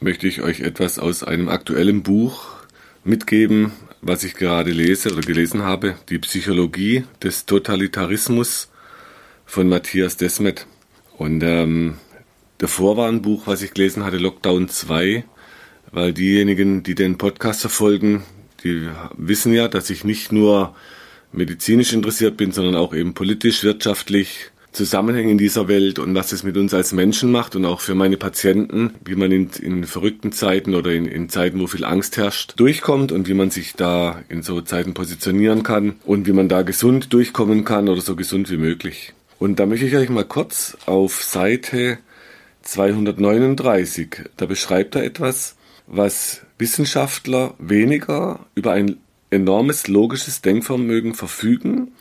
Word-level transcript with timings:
möchte 0.00 0.26
ich 0.28 0.42
euch 0.42 0.60
etwas 0.60 0.98
aus 0.98 1.22
einem 1.22 1.48
aktuellen 1.48 2.02
Buch 2.02 2.48
mitgeben, 3.04 3.72
was 4.02 4.24
ich 4.24 4.34
gerade 4.34 4.70
lese 4.70 5.12
oder 5.12 5.22
gelesen 5.22 5.62
habe, 5.62 5.96
Die 6.08 6.18
Psychologie 6.18 7.04
des 7.22 7.46
Totalitarismus 7.46 8.68
von 9.44 9.68
Matthias 9.68 10.16
Desmet. 10.16 10.66
Und 11.16 11.42
ähm, 11.42 11.96
davor 12.58 12.96
war 12.96 13.08
ein 13.08 13.22
Buch, 13.22 13.46
was 13.46 13.62
ich 13.62 13.72
gelesen 13.72 14.04
hatte, 14.04 14.18
Lockdown 14.18 14.68
2, 14.68 15.24
weil 15.92 16.12
diejenigen, 16.12 16.82
die 16.82 16.94
den 16.94 17.16
Podcast 17.16 17.62
verfolgen, 17.62 18.24
die 18.64 18.88
wissen 19.16 19.52
ja, 19.52 19.68
dass 19.68 19.88
ich 19.88 20.04
nicht 20.04 20.32
nur 20.32 20.74
medizinisch 21.32 21.92
interessiert 21.92 22.36
bin, 22.36 22.52
sondern 22.52 22.76
auch 22.76 22.94
eben 22.94 23.14
politisch, 23.14 23.62
wirtschaftlich, 23.62 24.50
Zusammenhänge 24.76 25.30
in 25.30 25.38
dieser 25.38 25.68
Welt 25.68 25.98
und 25.98 26.14
was 26.14 26.32
es 26.32 26.42
mit 26.42 26.54
uns 26.58 26.74
als 26.74 26.92
Menschen 26.92 27.32
macht 27.32 27.56
und 27.56 27.64
auch 27.64 27.80
für 27.80 27.94
meine 27.94 28.18
Patienten, 28.18 28.92
wie 29.02 29.14
man 29.14 29.32
in, 29.32 29.48
in 29.62 29.84
verrückten 29.84 30.32
Zeiten 30.32 30.74
oder 30.74 30.92
in, 30.92 31.06
in 31.06 31.30
Zeiten, 31.30 31.58
wo 31.60 31.66
viel 31.66 31.84
Angst 31.84 32.18
herrscht, 32.18 32.52
durchkommt 32.58 33.10
und 33.10 33.26
wie 33.26 33.32
man 33.32 33.50
sich 33.50 33.72
da 33.72 34.22
in 34.28 34.42
so 34.42 34.60
Zeiten 34.60 34.92
positionieren 34.92 35.62
kann 35.62 35.96
und 36.04 36.26
wie 36.26 36.32
man 36.32 36.50
da 36.50 36.60
gesund 36.60 37.14
durchkommen 37.14 37.64
kann 37.64 37.88
oder 37.88 38.02
so 38.02 38.16
gesund 38.16 38.50
wie 38.50 38.58
möglich. 38.58 39.14
Und 39.38 39.58
da 39.60 39.64
möchte 39.64 39.86
ich 39.86 39.96
euch 39.96 40.10
mal 40.10 40.26
kurz 40.26 40.76
auf 40.84 41.22
Seite 41.22 41.96
239, 42.60 44.24
da 44.36 44.44
beschreibt 44.44 44.94
er 44.94 45.04
etwas, 45.04 45.56
was 45.86 46.42
Wissenschaftler 46.58 47.54
weniger 47.58 48.40
über 48.54 48.72
ein 48.72 48.98
enormes 49.30 49.88
logisches 49.88 50.42
Denkvermögen 50.42 51.14
verfügen, 51.14 51.92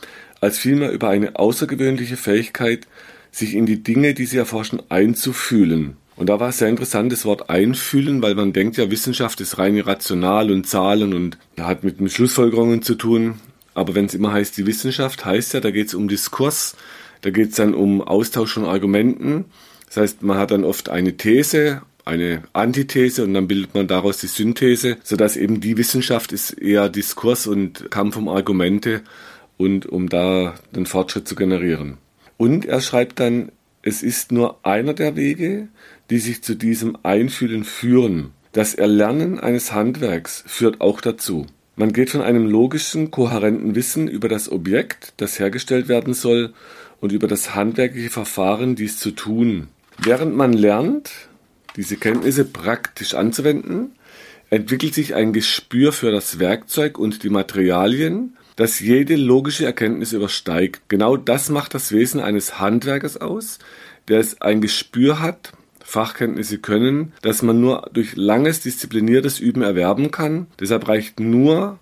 als 0.46 0.58
vielmehr 0.58 0.92
über 0.92 1.10
eine 1.10 1.38
außergewöhnliche 1.38 2.18
Fähigkeit, 2.18 2.88
sich 3.32 3.56
in 3.56 3.66
die 3.66 3.84
Dinge, 3.84 4.14
die 4.14 4.26
sie 4.26 4.38
erforschen, 4.38 4.82
einzufühlen. 4.90 5.98
Und 6.16 6.30
da 6.30 6.40
war 6.40 6.50
es 6.50 6.60
sehr 6.60 6.70
interessant, 6.70 7.12
das 7.12 7.26
Wort 7.26 7.50
einfühlen, 7.50 8.22
weil 8.22 8.36
man 8.36 8.54
denkt 8.54 8.78
ja, 8.78 8.90
Wissenschaft 8.90 9.42
ist 9.42 9.58
rein 9.58 9.78
rational 9.80 10.52
und 10.52 10.66
Zahlen 10.66 11.14
und 11.14 11.38
hat 11.60 11.84
mit 11.84 12.12
Schlussfolgerungen 12.12 12.82
zu 12.82 12.96
tun. 12.96 13.36
Aber 13.74 13.96
wenn 13.96 14.06
es 14.06 14.14
immer 14.14 14.32
heißt, 14.32 14.56
die 14.58 14.66
Wissenschaft 14.66 15.26
heißt 15.26 15.54
ja, 15.54 15.60
da 15.60 15.72
geht 15.72 15.88
es 15.88 15.94
um 15.94 16.08
Diskurs, 16.08 16.78
da 17.22 17.32
geht 17.32 17.50
es 17.50 17.56
dann 17.56 17.74
um 17.74 18.02
Austausch 18.02 18.54
von 18.54 18.66
Argumenten. 18.66 19.46
Das 19.88 19.98
heißt, 19.98 20.24
man 20.24 20.38
hat 20.38 20.52
dann 20.52 20.64
oft 20.64 20.88
eine 20.90 21.18
These, 21.18 21.82
eine 22.06 22.44
Antithese 22.54 23.24
und 23.24 23.34
dann 23.34 23.48
bildet 23.48 23.74
man 23.74 23.88
daraus 23.88 24.20
die 24.20 24.28
Synthese, 24.28 24.98
sodass 25.04 25.36
eben 25.36 25.60
die 25.60 25.76
Wissenschaft 25.76 26.32
ist 26.32 26.52
eher 26.52 26.88
Diskurs 26.88 27.48
und 27.48 27.90
Kampf 27.90 28.16
um 28.16 28.30
Argumente 28.30 29.02
und 29.58 29.86
um 29.86 30.10
da 30.10 30.56
den 30.76 30.86
Fortschritt 30.86 31.28
zu 31.28 31.36
generieren. 31.36 31.98
Und 32.38 32.66
er 32.66 32.82
schreibt 32.82 33.20
dann, 33.20 33.52
es 33.82 34.04
ist 34.04 34.32
nur 34.32 34.66
einer 34.66 34.94
der 34.94 35.16
Wege, 35.16 35.68
die 36.10 36.20
sich 36.20 36.44
zu 36.44 36.56
diesem 36.56 36.98
Einfühlen 37.04 37.64
führen. 37.64 38.32
Das 38.52 38.74
Erlernen 38.74 39.40
eines 39.40 39.74
Handwerks 39.74 40.44
führt 40.48 40.82
auch 40.82 41.02
dazu. 41.02 41.46
Man 41.76 41.92
geht 41.92 42.10
von 42.10 42.22
einem 42.22 42.46
logischen, 42.48 43.12
kohärenten 43.12 43.76
Wissen 43.76 44.08
über 44.08 44.30
das 44.30 44.50
Objekt, 44.52 45.14
das 45.18 45.40
hergestellt 45.40 45.88
werden 45.88 46.14
soll, 46.14 46.54
und 47.02 47.12
über 47.12 47.28
das 47.28 47.54
handwerkliche 47.54 48.10
Verfahren, 48.10 48.76
dies 48.76 48.98
zu 48.98 49.12
tun. 49.12 49.68
Während 49.98 50.36
man 50.36 50.54
lernt, 50.54 51.12
diese 51.76 51.98
Kenntnisse 51.98 52.46
praktisch 52.46 53.14
anzuwenden, 53.14 53.92
entwickelt 54.50 54.94
sich 54.94 55.16
ein 55.16 55.34
Gespür 55.34 55.92
für 55.92 56.12
das 56.12 56.40
Werkzeug 56.40 56.98
und 56.98 57.24
die 57.24 57.30
Materialien, 57.30 58.38
das 58.56 58.80
jede 58.80 59.16
logische 59.16 59.66
Erkenntnis 59.66 60.14
übersteigt. 60.14 60.82
Genau 60.88 61.18
das 61.18 61.50
macht 61.50 61.74
das 61.74 61.92
Wesen 61.92 62.20
eines 62.20 62.60
Handwerkers 62.60 63.18
aus, 63.18 63.60
der 64.08 64.20
es 64.20 64.42
ein 64.42 64.62
Gespür 64.62 65.20
hat, 65.20 65.54
Fachkenntnisse 65.84 66.58
können, 66.58 67.14
dass 67.22 67.42
man 67.42 67.62
nur 67.62 67.90
durch 67.94 68.16
langes 68.16 68.62
diszipliniertes 68.62 69.40
Üben 69.40 69.62
erwerben 69.62 70.10
kann. 70.10 70.48
Deshalb 70.60 70.88
reicht 70.88 71.20
nur, 71.20 71.80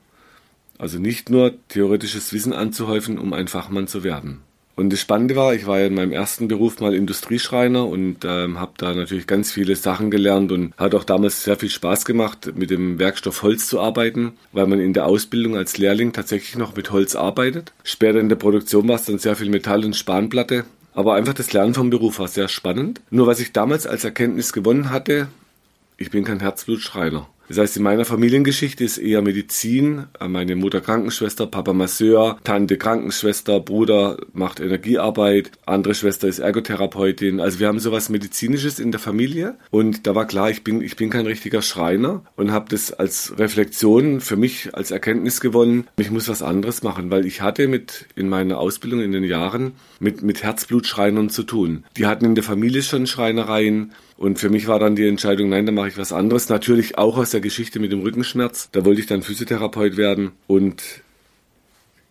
also 0.78 1.00
nicht 1.00 1.30
nur 1.30 1.54
theoretisches 1.70 2.34
Wissen 2.34 2.54
anzuhäufen, 2.54 3.18
um 3.18 3.32
ein 3.34 3.48
Fachmann 3.48 3.88
zu 3.88 4.04
werden. 4.04 4.42
Und 4.76 4.92
das 4.92 5.00
Spannende 5.00 5.36
war, 5.36 5.54
ich 5.54 5.68
war 5.68 5.80
ja 5.80 5.86
in 5.86 5.94
meinem 5.94 6.12
ersten 6.12 6.48
Beruf 6.48 6.80
mal 6.80 6.96
Industrieschreiner 6.96 7.86
und 7.86 8.26
ähm, 8.26 8.60
habe 8.60 8.72
da 8.78 8.94
natürlich 8.94 9.28
ganz 9.28 9.52
viele 9.52 9.76
Sachen 9.76 10.10
gelernt 10.10 10.52
und 10.52 10.74
hat 10.78 10.96
auch 10.96 11.04
damals 11.04 11.44
sehr 11.44 11.58
viel 11.58 11.70
Spaß 11.70 12.06
gemacht, 12.06 12.54
mit 12.56 12.72
dem 12.72 12.98
Werkstoff 12.98 13.44
Holz 13.44 13.68
zu 13.68 13.80
arbeiten, 13.80 14.34
weil 14.52 14.66
man 14.66 14.80
in 14.80 14.94
der 14.94 15.06
Ausbildung 15.06 15.56
als 15.56 15.78
Lehrling 15.78 16.12
tatsächlich 16.12 16.58
noch 16.58 16.76
mit 16.76 16.92
Holz 16.92 17.16
arbeitet. 17.16 17.72
Später 17.84 18.20
in 18.20 18.30
der 18.30 18.36
Produktion 18.36 18.88
war 18.88 18.96
es 18.96 19.06
dann 19.06 19.20
sehr 19.20 19.36
viel 19.36 19.50
Metall 19.50 19.86
und 19.86 19.96
Spanplatte. 19.96 20.66
Aber 20.96 21.16
einfach 21.16 21.34
das 21.34 21.54
Lernen 21.54 21.74
vom 21.74 21.90
Beruf 21.90 22.20
war 22.20 22.28
sehr 22.28 22.48
spannend. 22.48 23.02
Nur 23.10 23.28
was 23.28 23.40
ich 23.40 23.52
damals 23.52 23.88
als 23.88 24.04
Erkenntnis 24.04 24.54
gewonnen 24.54 24.92
hatte, 24.92 25.28
ich 25.98 26.12
bin 26.12 26.24
kein 26.24 26.40
Herzblutschreiner. 26.40 27.28
Das 27.50 27.58
heißt, 27.58 27.78
in 27.78 27.84
meiner 27.84 28.06
Familiengeschichte 28.06 28.84
ist 28.84 28.98
eher 28.98 29.22
Medizin. 29.22 30.06
Meine 30.26 30.56
Mutter 30.56 30.82
Krankenschwester, 30.82 31.46
Papa 31.46 31.74
Masseur, 31.74 32.38
Tante 32.44 32.78
Krankenschwester, 32.78 33.60
Bruder 33.60 34.18
macht 34.34 34.60
Energiearbeit, 34.60 35.52
andere 35.66 35.94
Schwester 35.94 36.28
ist 36.28 36.40
Ergotherapeutin. 36.40 37.40
Also 37.40 37.60
wir 37.60 37.68
haben 37.68 37.80
sowas 37.80 38.10
Medizinisches 38.10 38.80
in 38.80 38.92
der 38.92 39.00
Familie. 39.00 39.56
Und 39.72 40.08
da 40.08 40.16
war 40.16 40.26
klar, 40.26 40.50
ich 40.50 40.64
bin, 40.64 40.82
ich 40.82 40.96
bin 40.96 41.10
kein 41.10 41.26
richtiger 41.26 41.62
Schreiner 41.62 42.24
und 42.36 42.52
habe 42.52 42.66
das 42.70 42.94
als 42.94 43.38
Reflexion 43.38 44.22
für 44.22 44.38
mich 44.38 44.74
als 44.74 44.92
Erkenntnis 44.92 45.42
gewonnen, 45.42 45.88
ich 45.98 46.12
muss 46.12 46.30
was 46.30 46.42
anderes 46.42 46.84
machen, 46.84 47.12
weil 47.12 47.26
ich 47.26 47.42
hatte 47.42 47.68
mit 47.68 48.08
in 48.16 48.30
meiner 48.30 48.58
Ausbildung 48.58 49.02
in 49.02 49.12
den 49.12 49.24
Jahren 49.24 49.74
mit, 50.00 50.22
mit 50.22 50.44
Herzblutschreinern 50.44 51.30
zu 51.30 51.44
tun. 51.44 51.84
Die 51.98 52.06
hatten 52.06 52.26
in 52.26 52.36
der 52.36 52.44
Familie 52.44 52.84
schon 52.84 53.08
Schreinereien 53.08 53.92
und 54.18 54.40
für 54.40 54.50
mich 54.50 54.68
war 54.68 54.80
dann 54.80 54.96
die 54.96 55.08
Entscheidung, 55.08 55.50
nein, 55.50 55.66
dann 55.66 55.76
mache 55.76 55.90
ich 55.90 55.98
was 55.98 56.14
anderes. 56.14 56.50
Natürlich 56.50 56.98
auch 56.98 57.18
aus 57.18 57.33
der 57.34 57.42
Geschichte 57.42 57.80
mit 57.80 57.92
dem 57.92 58.02
Rückenschmerz. 58.02 58.70
Da 58.72 58.86
wollte 58.86 59.02
ich 59.02 59.08
dann 59.08 59.24
Physiotherapeut 59.24 59.98
werden. 59.98 60.32
Und 60.48 60.84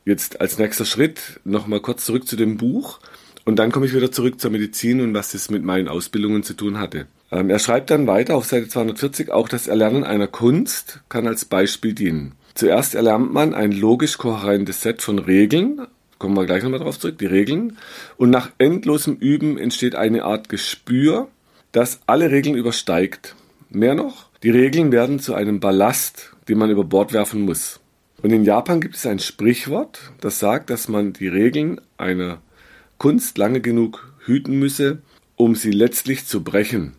jetzt 0.04 0.40
als 0.40 0.58
nächster 0.58 0.84
Schritt 0.84 1.40
nochmal 1.44 1.80
kurz 1.80 2.04
zurück 2.04 2.26
zu 2.26 2.36
dem 2.36 2.56
Buch. 2.56 3.00
Und 3.44 3.56
dann 3.56 3.72
komme 3.72 3.86
ich 3.86 3.94
wieder 3.94 4.12
zurück 4.12 4.40
zur 4.40 4.50
Medizin 4.50 5.00
und 5.00 5.14
was 5.14 5.32
das 5.32 5.50
mit 5.50 5.64
meinen 5.64 5.88
Ausbildungen 5.88 6.42
zu 6.42 6.54
tun 6.54 6.78
hatte. 6.78 7.06
Ähm, 7.30 7.50
er 7.50 7.58
schreibt 7.58 7.90
dann 7.90 8.06
weiter 8.06 8.36
auf 8.36 8.44
Seite 8.44 8.68
240, 8.68 9.32
auch 9.32 9.48
das 9.48 9.66
Erlernen 9.66 10.04
einer 10.04 10.28
Kunst 10.28 11.00
kann 11.08 11.26
als 11.26 11.44
Beispiel 11.44 11.94
dienen. 11.94 12.34
Zuerst 12.54 12.94
erlernt 12.94 13.32
man 13.32 13.54
ein 13.54 13.72
logisch 13.72 14.18
kohärentes 14.18 14.82
Set 14.82 15.02
von 15.02 15.18
Regeln, 15.18 15.80
kommen 16.18 16.36
wir 16.36 16.46
gleich 16.46 16.62
nochmal 16.62 16.80
drauf 16.80 17.00
zurück, 17.00 17.18
die 17.18 17.26
Regeln, 17.26 17.78
und 18.16 18.30
nach 18.30 18.50
endlosem 18.58 19.16
Üben 19.16 19.58
entsteht 19.58 19.94
eine 19.94 20.24
Art 20.24 20.48
Gespür, 20.48 21.28
das 21.72 22.00
alle 22.06 22.30
Regeln 22.30 22.54
übersteigt. 22.54 23.34
Mehr 23.74 23.94
noch, 23.94 24.28
die 24.42 24.50
Regeln 24.50 24.92
werden 24.92 25.18
zu 25.18 25.32
einem 25.32 25.58
Ballast, 25.58 26.34
den 26.46 26.58
man 26.58 26.68
über 26.68 26.84
Bord 26.84 27.14
werfen 27.14 27.40
muss. 27.40 27.80
Und 28.22 28.30
in 28.30 28.44
Japan 28.44 28.82
gibt 28.82 28.96
es 28.96 29.06
ein 29.06 29.18
Sprichwort, 29.18 30.12
das 30.20 30.38
sagt, 30.38 30.68
dass 30.68 30.88
man 30.88 31.14
die 31.14 31.28
Regeln 31.28 31.80
einer 31.96 32.42
Kunst 32.98 33.38
lange 33.38 33.62
genug 33.62 34.12
hüten 34.26 34.58
müsse, 34.58 34.98
um 35.36 35.54
sie 35.54 35.70
letztlich 35.70 36.26
zu 36.26 36.44
brechen. 36.44 36.92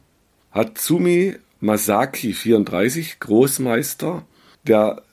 Hatsumi 0.51 1.35
Masaki 1.59 2.34
34, 2.34 3.19
Großmeister 3.19 4.26
der 4.66 5.03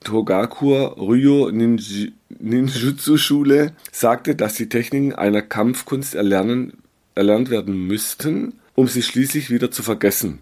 Togakur 0.00 0.96
Ryo 0.98 1.50
Ninjutsu 1.50 3.16
Schule, 3.18 3.72
sagte, 3.92 4.34
dass 4.34 4.54
die 4.54 4.68
Techniken 4.68 5.14
einer 5.14 5.42
Kampfkunst 5.42 6.16
erlernen, 6.16 6.72
erlernt 7.14 7.50
werden 7.50 7.86
müssten, 7.86 8.54
um 8.74 8.88
sie 8.88 9.02
schließlich 9.02 9.50
wieder 9.50 9.70
zu 9.70 9.84
vergessen. 9.84 10.40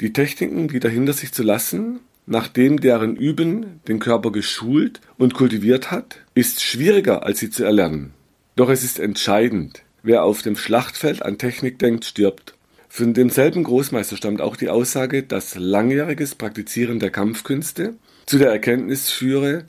Die 0.00 0.12
Techniken 0.12 0.72
wieder 0.72 0.88
hinter 0.88 1.12
sich 1.12 1.32
zu 1.32 1.42
lassen, 1.42 2.00
nachdem 2.26 2.80
deren 2.80 3.16
Üben 3.16 3.80
den 3.86 3.98
Körper 3.98 4.32
geschult 4.32 5.00
und 5.18 5.34
kultiviert 5.34 5.90
hat, 5.90 6.20
ist 6.34 6.62
schwieriger 6.62 7.24
als 7.24 7.40
sie 7.40 7.50
zu 7.50 7.64
erlernen. 7.64 8.12
Doch 8.56 8.70
es 8.70 8.84
ist 8.84 8.98
entscheidend. 8.98 9.82
Wer 10.02 10.24
auf 10.24 10.42
dem 10.42 10.56
Schlachtfeld 10.56 11.22
an 11.22 11.38
Technik 11.38 11.78
denkt, 11.78 12.04
stirbt. 12.04 12.54
Von 12.88 13.14
demselben 13.14 13.64
Großmeister 13.64 14.16
stammt 14.16 14.40
auch 14.40 14.56
die 14.56 14.68
Aussage, 14.68 15.22
dass 15.22 15.56
langjähriges 15.56 16.36
Praktizieren 16.36 17.00
der 17.00 17.10
Kampfkünste 17.10 17.94
zu 18.26 18.38
der 18.38 18.50
Erkenntnis 18.50 19.10
führe, 19.10 19.64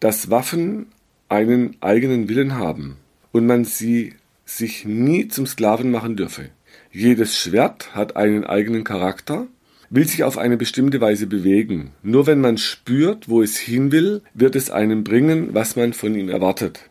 dass 0.00 0.30
Waffen 0.30 0.86
einen 1.28 1.76
eigenen 1.80 2.28
Willen 2.28 2.56
haben 2.56 2.96
und 3.32 3.46
man 3.46 3.64
sie 3.64 4.14
sich 4.44 4.84
nie 4.84 5.28
zum 5.28 5.46
Sklaven 5.46 5.90
machen 5.90 6.16
dürfe. 6.16 6.50
Jedes 6.92 7.38
Schwert 7.38 7.94
hat 7.94 8.16
einen 8.16 8.44
eigenen 8.44 8.84
Charakter, 8.84 9.46
will 9.90 10.06
sich 10.06 10.24
auf 10.24 10.38
eine 10.38 10.56
bestimmte 10.56 11.00
Weise 11.00 11.26
bewegen. 11.26 11.92
Nur 12.02 12.26
wenn 12.26 12.40
man 12.40 12.58
spürt, 12.58 13.28
wo 13.28 13.42
es 13.42 13.56
hin 13.56 13.92
will, 13.92 14.22
wird 14.34 14.56
es 14.56 14.70
einem 14.70 15.04
bringen, 15.04 15.50
was 15.52 15.76
man 15.76 15.92
von 15.92 16.14
ihm 16.14 16.28
erwartet. 16.28 16.90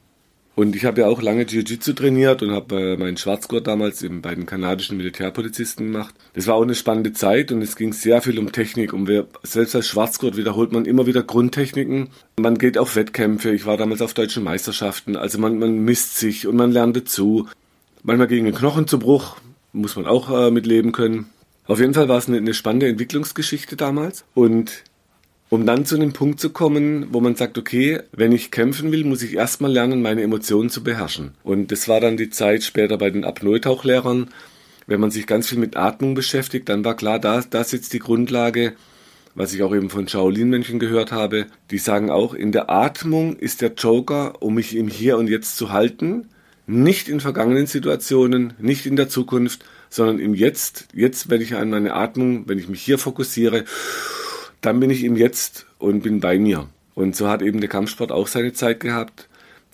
Und 0.55 0.73
ich 0.73 0.85
habe 0.85 1.01
ja 1.01 1.07
auch 1.07 1.21
lange 1.21 1.43
Jiu-Jitsu 1.43 1.93
trainiert 1.93 2.41
und 2.41 2.51
habe 2.51 2.93
äh, 2.93 2.97
meinen 2.97 3.17
Schwarzgurt 3.17 3.67
damals 3.67 4.01
eben 4.01 4.21
bei 4.21 4.33
den 4.33 4.45
kanadischen 4.45 4.95
Militärpolizisten 4.95 5.91
gemacht. 5.91 6.15
Das 6.33 6.47
war 6.47 6.55
auch 6.55 6.61
eine 6.61 6.75
spannende 6.75 7.11
Zeit 7.11 7.51
und 7.51 7.61
es 7.61 7.75
ging 7.75 7.91
sehr 7.91 8.21
viel 8.21 8.39
um 8.39 8.53
Technik. 8.53 8.93
Und 8.93 9.07
wir, 9.09 9.27
selbst 9.43 9.75
als 9.75 9.87
Schwarzgurt 9.87 10.37
wiederholt 10.37 10.71
man 10.71 10.85
immer 10.85 11.05
wieder 11.07 11.23
Grundtechniken. 11.23 12.07
Man 12.39 12.57
geht 12.57 12.77
auf 12.77 12.95
Wettkämpfe. 12.95 13.51
Ich 13.51 13.65
war 13.65 13.75
damals 13.75 14.01
auf 14.01 14.13
deutschen 14.13 14.45
Meisterschaften. 14.45 15.17
Also 15.17 15.39
man, 15.39 15.59
man 15.59 15.79
misst 15.79 16.17
sich 16.17 16.47
und 16.47 16.55
man 16.55 16.71
lernt 16.71 16.95
dazu. 16.95 17.49
Manchmal 18.03 18.27
gegen 18.27 18.45
einen 18.45 18.55
Knochen 18.55 18.87
zu 18.87 18.97
Bruch. 18.97 19.35
Muss 19.73 19.97
man 19.97 20.05
auch 20.05 20.29
äh, 20.31 20.51
mitleben 20.51 20.93
können. 20.93 21.25
Auf 21.67 21.79
jeden 21.79 21.93
Fall 21.93 22.07
war 22.07 22.17
es 22.17 22.27
eine, 22.27 22.53
spannende 22.53 22.87
Entwicklungsgeschichte 22.87 23.75
damals. 23.75 24.23
Und 24.33 24.83
um 25.49 25.65
dann 25.65 25.85
zu 25.85 25.95
einem 25.95 26.13
Punkt 26.13 26.39
zu 26.39 26.49
kommen, 26.49 27.07
wo 27.11 27.21
man 27.21 27.35
sagt, 27.35 27.57
okay, 27.57 28.01
wenn 28.11 28.31
ich 28.31 28.51
kämpfen 28.51 28.91
will, 28.91 29.03
muss 29.03 29.23
ich 29.23 29.35
erstmal 29.35 29.71
lernen, 29.71 30.01
meine 30.01 30.21
Emotionen 30.21 30.69
zu 30.69 30.83
beherrschen. 30.83 31.31
Und 31.43 31.71
das 31.71 31.87
war 31.87 31.99
dann 31.99 32.17
die 32.17 32.29
Zeit 32.29 32.63
später 32.63 32.97
bei 32.97 33.09
den 33.09 33.23
Apnoe-Tauchlehrern. 33.23 34.29
Wenn 34.87 34.99
man 34.99 35.11
sich 35.11 35.25
ganz 35.25 35.49
viel 35.49 35.57
mit 35.57 35.77
Atmung 35.77 36.13
beschäftigt, 36.13 36.69
dann 36.69 36.85
war 36.85 36.95
klar, 36.95 37.19
da, 37.19 37.41
da 37.41 37.63
sitzt 37.63 37.93
die 37.93 37.99
Grundlage, 37.99 38.73
was 39.33 39.53
ich 39.53 39.63
auch 39.63 39.73
eben 39.73 39.89
von 39.89 40.07
Shaolin-Mönchen 40.07 40.79
gehört 40.79 41.11
habe. 41.11 41.47
Die 41.71 41.79
sagen 41.79 42.09
auch, 42.11 42.33
in 42.33 42.51
der 42.51 42.69
Atmung 42.69 43.35
ist 43.35 43.61
der 43.61 43.73
Joker, 43.73 44.41
um 44.41 44.55
mich 44.55 44.75
im 44.75 44.87
Hier 44.87 45.17
und 45.17 45.27
Jetzt 45.27 45.57
zu 45.57 45.71
halten, 45.71 46.27
nicht 46.67 47.09
in 47.09 47.19
vergangenen 47.19 47.67
Situationen, 47.67 48.53
nicht 48.59 48.85
in 48.85 48.95
der 48.95 49.09
Zukunft, 49.09 49.63
sondern 49.95 50.19
im 50.19 50.33
Jetzt. 50.33 50.87
Jetzt, 50.93 51.29
wenn 51.29 51.41
ich 51.41 51.55
an 51.55 51.69
meine 51.69 51.93
Atmung, 51.93 52.47
wenn 52.49 52.59
ich 52.59 52.67
mich 52.67 52.81
hier 52.81 52.97
fokussiere, 52.97 53.63
dann 54.59 54.79
bin 54.79 54.89
ich 54.89 55.03
im 55.03 55.15
Jetzt 55.15 55.65
und 55.77 56.01
bin 56.01 56.19
bei 56.19 56.37
mir. 56.37 56.67
Und 56.95 57.15
so 57.15 57.29
hat 57.29 57.41
eben 57.41 57.61
der 57.61 57.69
Kampfsport 57.69 58.11
auch 58.11 58.27
seine 58.27 58.51
Zeit 58.51 58.81
gehabt. 58.81 59.29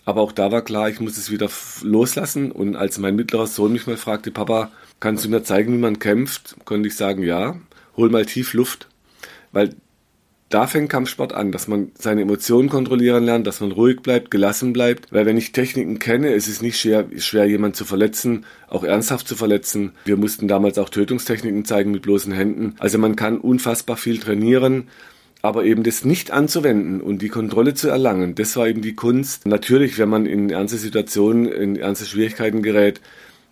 Aber 0.06 0.22
auch 0.22 0.32
da 0.32 0.52
war 0.52 0.62
klar, 0.62 0.90
ich 0.90 1.00
muss 1.00 1.18
es 1.18 1.32
wieder 1.32 1.50
loslassen. 1.82 2.52
Und 2.52 2.76
als 2.76 3.00
mein 3.00 3.16
mittlerer 3.16 3.48
Sohn 3.48 3.74
mich 3.74 3.88
mal 3.88 3.98
fragte, 3.98 4.32
Papa, 4.32 4.72
kannst 5.00 5.26
du 5.26 5.30
mir 5.30 5.44
zeigen, 5.44 5.74
wie 5.74 5.80
man 5.80 6.00
kämpft, 6.00 6.56
konnte 6.66 6.88
ich 6.88 6.96
sagen, 6.96 7.24
ja, 7.24 7.60
hol 7.98 8.10
mal 8.10 8.26
tief 8.26 8.54
Luft. 8.54 8.88
Weil 9.52 9.76
da 10.54 10.68
fängt 10.68 10.90
Kampfsport 10.90 11.34
an, 11.34 11.52
dass 11.52 11.68
man 11.68 11.92
seine 11.98 12.22
Emotionen 12.22 12.70
kontrollieren 12.70 13.24
lernt, 13.24 13.48
dass 13.48 13.62
man 13.62 13.72
ruhig 13.72 14.02
bleibt, 14.02 14.32
gelassen 14.32 14.74
bleibt. 14.74 15.12
Weil 15.12 15.26
wenn 15.26 15.38
ich 15.38 15.52
Techniken 15.52 16.00
kenne, 16.00 16.34
ist 16.34 16.48
es 16.48 16.62
nicht 16.62 16.80
schwer, 16.80 17.06
schwer 17.18 17.46
jemanden 17.46 17.76
zu 17.76 17.86
verletzen, 17.86 18.46
auch 18.70 18.84
ernsthaft 18.84 19.28
zu 19.28 19.36
verletzen. 19.36 19.94
Wir 20.06 20.18
mussten 20.18 20.48
damals 20.48 20.78
auch 20.78 20.90
Tötungstechniken 20.90 21.66
zeigen 21.66 21.92
mit 21.92 22.02
bloßen 22.02 22.34
Händen. 22.34 22.76
Also 22.80 22.98
man 22.98 23.16
kann 23.16 23.40
unfassbar 23.40 23.98
viel 23.98 24.20
trainieren. 24.20 24.90
Aber 25.44 25.66
eben 25.66 25.82
das 25.82 26.06
nicht 26.06 26.30
anzuwenden 26.30 27.02
und 27.02 27.24
die 27.24 27.30
Kontrolle 27.30 27.74
zu 27.74 27.90
erlangen, 27.90 28.36
das 28.36 28.56
war 28.58 28.68
eben 28.68 28.84
die 28.84 28.94
Kunst. 28.94 29.48
Natürlich, 29.48 29.98
wenn 29.98 30.08
man 30.08 30.28
in 30.28 30.52
ernste 30.52 30.78
Situationen, 30.78 31.48
in 31.48 31.78
ernste 31.78 32.06
Schwierigkeiten 32.06 32.62
gerät, 32.62 33.02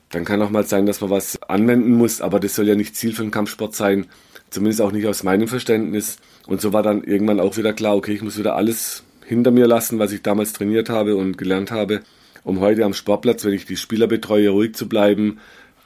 dann 0.09 0.23
kann 0.23 0.41
auch 0.41 0.51
mal 0.51 0.65
sein, 0.65 0.85
dass 0.85 1.01
man 1.01 1.09
was 1.09 1.41
anwenden 1.43 1.93
muss, 1.93 2.21
aber 2.21 2.39
das 2.39 2.53
soll 2.53 2.67
ja 2.67 2.75
nicht 2.75 2.95
Ziel 2.95 3.13
von 3.15 3.31
Kampfsport 3.31 3.75
sein, 3.75 4.05
zumindest 4.49 4.81
auch 4.81 4.91
nicht 4.91 5.07
aus 5.07 5.23
meinem 5.23 5.47
Verständnis. 5.47 6.17
Und 6.47 6.61
so 6.61 6.73
war 6.73 6.83
dann 6.83 7.03
irgendwann 7.03 7.39
auch 7.39 7.57
wieder 7.57 7.73
klar, 7.73 7.95
okay, 7.95 8.13
ich 8.13 8.21
muss 8.21 8.37
wieder 8.37 8.55
alles 8.55 9.03
hinter 9.25 9.51
mir 9.51 9.67
lassen, 9.67 9.99
was 9.99 10.11
ich 10.11 10.21
damals 10.21 10.53
trainiert 10.53 10.89
habe 10.89 11.15
und 11.15 11.37
gelernt 11.37 11.71
habe, 11.71 12.01
um 12.43 12.59
heute 12.59 12.83
am 12.83 12.93
Sportplatz, 12.93 13.45
wenn 13.45 13.53
ich 13.53 13.65
die 13.65 13.77
Spieler 13.77 14.07
betreue, 14.07 14.49
ruhig 14.49 14.73
zu 14.73 14.89
bleiben, 14.89 15.39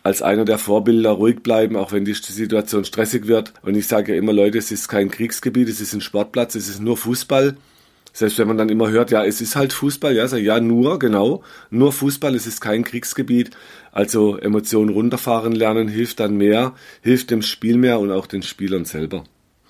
als 0.03 0.21
einer 0.21 0.45
der 0.45 0.57
Vorbilder 0.57 1.11
ruhig 1.11 1.43
bleiben, 1.43 1.75
auch 1.75 1.91
wenn 1.91 2.05
die 2.05 2.13
Situation 2.13 2.85
stressig 2.85 3.27
wird. 3.27 3.53
Und 3.61 3.75
ich 3.75 3.87
sage 3.87 4.13
ja 4.13 4.17
immer, 4.17 4.33
Leute, 4.33 4.57
es 4.57 4.71
ist 4.71 4.87
kein 4.87 5.09
Kriegsgebiet, 5.09 5.69
es 5.69 5.81
ist 5.81 5.93
ein 5.93 6.01
Sportplatz, 6.01 6.55
es 6.55 6.69
ist 6.69 6.81
nur 6.81 6.97
Fußball. 6.97 7.55
Selbst 8.15 8.37
wenn 8.37 8.47
man 8.47 8.59
dann 8.59 8.69
immer 8.69 8.91
hört, 8.91 9.09
ja, 9.09 9.25
es 9.25 9.41
ist 9.41 9.55
halt 9.55 9.73
Fußball, 9.73 10.15
ja, 10.15 10.25
ja, 10.37 10.59
nur, 10.59 10.99
genau, 10.99 11.41
nur 11.71 11.91
Fußball, 11.91 12.35
es 12.35 12.45
ist 12.45 12.61
kein 12.61 12.83
Kriegsgebiet. 12.83 13.49
Also 13.91 14.37
Emotionen 14.37 14.89
runterfahren 14.89 15.53
lernen 15.53 15.87
hilft 15.87 16.19
dann 16.19 16.37
mehr, 16.37 16.73
hilft 17.01 17.31
dem 17.31 17.41
Spiel 17.41 17.77
mehr 17.77 17.99
und 17.99 18.11
auch 18.11 18.27
den 18.27 18.43
Spielern 18.43 18.85
selber. 18.85 19.23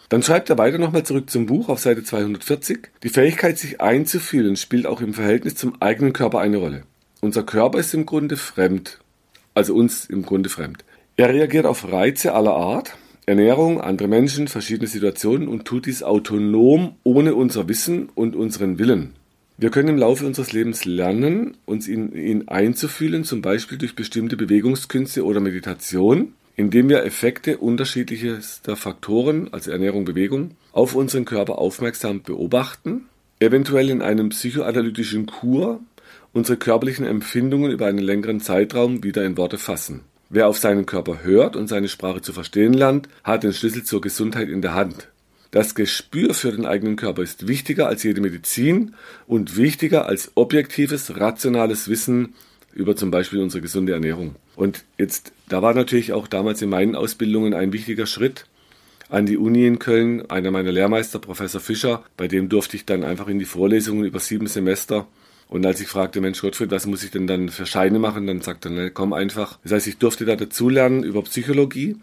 Dann 0.10 0.22
schreibt 0.22 0.50
er 0.50 0.58
weiter 0.58 0.78
nochmal 0.78 1.04
zurück 1.04 1.30
zum 1.30 1.46
Buch 1.46 1.70
auf 1.70 1.80
Seite 1.80 2.04
240. 2.04 2.90
Die 3.02 3.10
Fähigkeit, 3.10 3.58
sich 3.58 3.82
einzufühlen, 3.82 4.58
spielt 4.58 4.86
auch 4.86 5.02
im 5.02 5.14
Verhältnis 5.14 5.56
zum 5.56 5.82
eigenen 5.82 6.14
Körper 6.14 6.40
eine 6.40 6.58
Rolle. 6.58 6.84
Unser 7.22 7.44
Körper 7.44 7.80
ist 7.80 7.94
im 7.94 8.06
Grunde 8.06 8.36
fremd, 8.36 9.00
also 9.54 9.74
uns 9.74 10.06
im 10.06 10.24
Grunde 10.24 10.50
fremd. 10.50 10.84
Er 11.16 11.30
reagiert 11.30 11.66
auf 11.66 11.90
Reize 11.90 12.34
aller 12.34 12.54
Art, 12.54 12.98
Ernährung, 13.26 13.82
andere 13.82 14.08
Menschen, 14.08 14.48
verschiedene 14.48 14.88
Situationen 14.88 15.48
und 15.48 15.66
tut 15.66 15.86
dies 15.86 16.04
autonom 16.04 16.96
ohne 17.04 17.36
unser 17.36 17.68
Wissen 17.70 18.10
und 18.16 18.36
unseren 18.36 18.80
Willen. 18.80 19.14
Wir 19.58 19.70
können 19.70 19.90
im 19.90 19.98
Laufe 19.98 20.26
unseres 20.26 20.52
Lebens 20.52 20.86
lernen, 20.86 21.56
uns 21.66 21.88
in 21.88 22.14
ihn 22.14 22.48
einzufühlen, 22.48 23.24
zum 23.24 23.42
Beispiel 23.42 23.78
durch 23.78 23.96
bestimmte 23.96 24.36
Bewegungskünste 24.36 25.24
oder 25.24 25.40
Meditation 25.40 26.34
indem 26.56 26.90
wir 26.90 27.04
Effekte 27.04 27.58
unterschiedlichster 27.58 28.76
Faktoren, 28.76 29.50
also 29.52 29.72
Ernährung, 29.72 30.06
Bewegung, 30.06 30.52
auf 30.72 30.96
unseren 30.96 31.26
Körper 31.26 31.58
aufmerksam 31.58 32.22
beobachten, 32.22 33.06
eventuell 33.40 33.90
in 33.90 34.02
einem 34.02 34.30
psychoanalytischen 34.30 35.26
Kur 35.26 35.82
unsere 36.32 36.58
körperlichen 36.58 37.06
Empfindungen 37.06 37.72
über 37.72 37.86
einen 37.86 38.00
längeren 38.00 38.40
Zeitraum 38.40 39.04
wieder 39.04 39.24
in 39.24 39.38
Worte 39.38 39.58
fassen. 39.58 40.02
Wer 40.36 40.48
auf 40.48 40.58
seinen 40.58 40.88
Körper 40.88 41.24
hört 41.24 41.56
und 41.56 41.68
seine 41.68 41.88
Sprache 41.88 42.20
zu 42.20 42.34
verstehen 42.34 42.74
lernt, 42.74 43.08
hat 43.24 43.44
den 43.44 43.54
Schlüssel 43.54 43.84
zur 43.84 44.02
Gesundheit 44.02 44.50
in 44.50 44.64
der 44.64 44.74
Hand. 44.74 45.10
Das 45.52 45.76
Gespür 45.76 46.34
für 46.34 46.52
den 46.52 46.66
eigenen 46.66 46.96
Körper 46.96 47.22
ist 47.22 47.48
wichtiger 47.48 47.86
als 47.88 48.02
jede 48.02 48.20
Medizin 48.20 48.96
und 49.28 49.58
wichtiger 49.58 50.08
als 50.08 50.32
objektives, 50.34 51.20
rationales 51.20 51.88
Wissen 51.88 52.34
über 52.74 52.96
zum 52.96 53.12
Beispiel 53.12 53.42
unsere 53.42 53.62
gesunde 53.62 53.94
Ernährung. 53.94 54.34
Und 54.56 54.86
jetzt, 54.98 55.34
da 55.50 55.62
war 55.62 55.76
natürlich 55.76 56.14
auch 56.14 56.28
damals 56.28 56.64
in 56.64 56.70
meinen 56.70 56.96
Ausbildungen 56.96 57.54
ein 57.54 57.72
wichtiger 57.72 58.08
Schritt 58.08 58.48
an 59.10 59.28
die 59.28 59.38
Uni 59.38 59.68
in 59.68 59.78
Köln. 59.78 60.32
Einer 60.32 60.50
meiner 60.50 60.72
Lehrmeister, 60.72 61.20
Professor 61.20 61.62
Fischer, 61.62 62.04
bei 62.18 62.28
dem 62.28 62.50
durfte 62.50 62.76
ich 62.76 62.88
dann 62.88 63.04
einfach 63.04 63.28
in 63.28 63.38
die 63.38 63.46
Vorlesungen 63.46 64.04
über 64.04 64.20
sieben 64.20 64.48
Semester. 64.48 65.06
Und 65.54 65.68
als 65.68 65.80
ich 65.80 65.88
fragte, 65.88 66.20
Mensch 66.20 66.42
Gottfried, 66.42 66.72
was 66.72 66.88
muss 66.88 67.04
ich 67.04 67.12
denn 67.12 67.28
dann 67.28 67.50
für 67.50 67.68
Scheine 67.68 68.00
machen, 68.00 68.26
dann 68.26 68.42
sagte 68.42 68.70
er, 68.70 68.90
komm 68.90 69.14
einfach. 69.14 69.60
Das 69.62 69.72
heißt, 69.72 69.86
ich 69.86 70.00
durfte 70.00 70.26
da 70.26 70.36
dazulernen 70.36 71.04
über 71.04 71.22
Psychologie, 71.22 71.98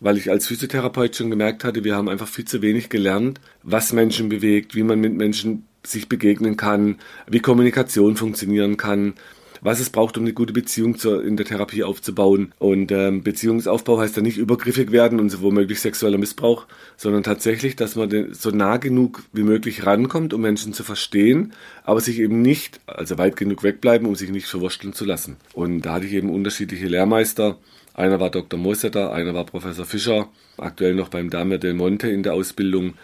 weil 0.00 0.16
ich 0.16 0.32
als 0.32 0.48
Physiotherapeut 0.48 1.14
schon 1.14 1.30
gemerkt 1.30 1.62
hatte, 1.62 1.84
wir 1.84 1.94
haben 1.94 2.08
einfach 2.08 2.26
viel 2.26 2.44
zu 2.44 2.60
wenig 2.60 2.88
gelernt, 2.88 3.40
was 3.62 3.92
Menschen 3.92 4.28
bewegt, 4.28 4.74
wie 4.74 4.82
man 4.82 4.98
mit 4.98 5.14
Menschen 5.14 5.68
sich 5.86 6.08
begegnen 6.08 6.56
kann, 6.56 6.96
wie 7.28 7.38
Kommunikation 7.38 8.16
funktionieren 8.16 8.76
kann, 8.76 9.14
was 9.60 9.80
es 9.80 9.90
braucht, 9.90 10.16
um 10.16 10.24
eine 10.24 10.32
gute 10.32 10.52
Beziehung 10.52 10.98
zur, 10.98 11.24
in 11.24 11.36
der 11.36 11.46
Therapie 11.46 11.84
aufzubauen. 11.84 12.52
Und 12.58 12.92
ähm, 12.92 13.22
Beziehungsaufbau 13.22 13.98
heißt 13.98 14.16
ja 14.16 14.22
nicht 14.22 14.38
übergriffig 14.38 14.92
werden 14.92 15.20
und 15.20 15.42
womöglich 15.42 15.80
sexueller 15.80 16.18
Missbrauch, 16.18 16.66
sondern 16.96 17.22
tatsächlich, 17.22 17.76
dass 17.76 17.96
man 17.96 18.32
so 18.32 18.50
nah 18.50 18.76
genug 18.76 19.22
wie 19.32 19.42
möglich 19.42 19.86
rankommt, 19.86 20.34
um 20.34 20.40
Menschen 20.40 20.72
zu 20.72 20.84
verstehen, 20.84 21.52
aber 21.84 22.00
sich 22.00 22.18
eben 22.18 22.42
nicht, 22.42 22.80
also 22.86 23.18
weit 23.18 23.36
genug 23.36 23.62
wegbleiben, 23.62 24.06
um 24.06 24.14
sich 24.14 24.30
nicht 24.30 24.46
verwurschteln 24.46 24.92
zu 24.92 25.04
lassen. 25.04 25.36
Und 25.52 25.82
da 25.82 25.94
hatte 25.94 26.06
ich 26.06 26.12
eben 26.12 26.30
unterschiedliche 26.30 26.86
Lehrmeister. 26.86 27.58
Einer 27.94 28.20
war 28.20 28.30
Dr. 28.30 28.58
Mosetter, 28.60 29.12
einer 29.12 29.34
war 29.34 29.44
Professor 29.44 29.84
Fischer, 29.84 30.28
aktuell 30.56 30.94
noch 30.94 31.08
beim 31.08 31.30
Damir 31.30 31.58
Del 31.58 31.74
Monte 31.74 32.08
in 32.08 32.22
der 32.22 32.34
Ausbildung 32.34 32.94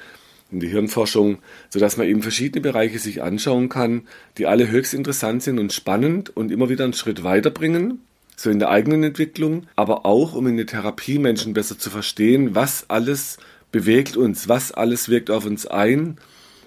in 0.55 0.61
die 0.61 0.69
Hirnforschung, 0.69 1.39
sodass 1.69 1.97
man 1.97 2.07
eben 2.07 2.23
verschiedene 2.23 2.63
Bereiche 2.63 2.99
sich 2.99 3.23
anschauen 3.23 3.69
kann, 3.69 4.03
die 4.39 4.47
alle 4.47 4.71
höchst 4.71 4.95
interessant 4.95 5.43
sind 5.43 5.59
und 5.59 5.73
spannend 5.73 6.35
und 6.35 6.51
immer 6.51 6.69
wieder 6.69 6.85
einen 6.85 6.95
Schritt 6.95 7.23
weiterbringen, 7.25 8.01
so 8.37 8.51
in 8.51 8.59
der 8.59 8.71
eigenen 8.71 9.03
Entwicklung, 9.05 9.67
aber 9.77 10.07
auch 10.07 10.35
um 10.35 10.47
in 10.47 10.57
der 10.57 10.67
Therapie 10.67 11.19
Menschen 11.19 11.55
besser 11.55 11.79
zu 11.79 11.91
verstehen, 11.91 12.55
was 12.55 12.87
alles 12.89 13.37
bewegt 13.71 14.17
uns, 14.17 14.49
was 14.49 14.73
alles 14.73 15.09
wirkt 15.09 15.31
auf 15.31 15.45
uns 15.45 15.67
ein, 15.67 16.17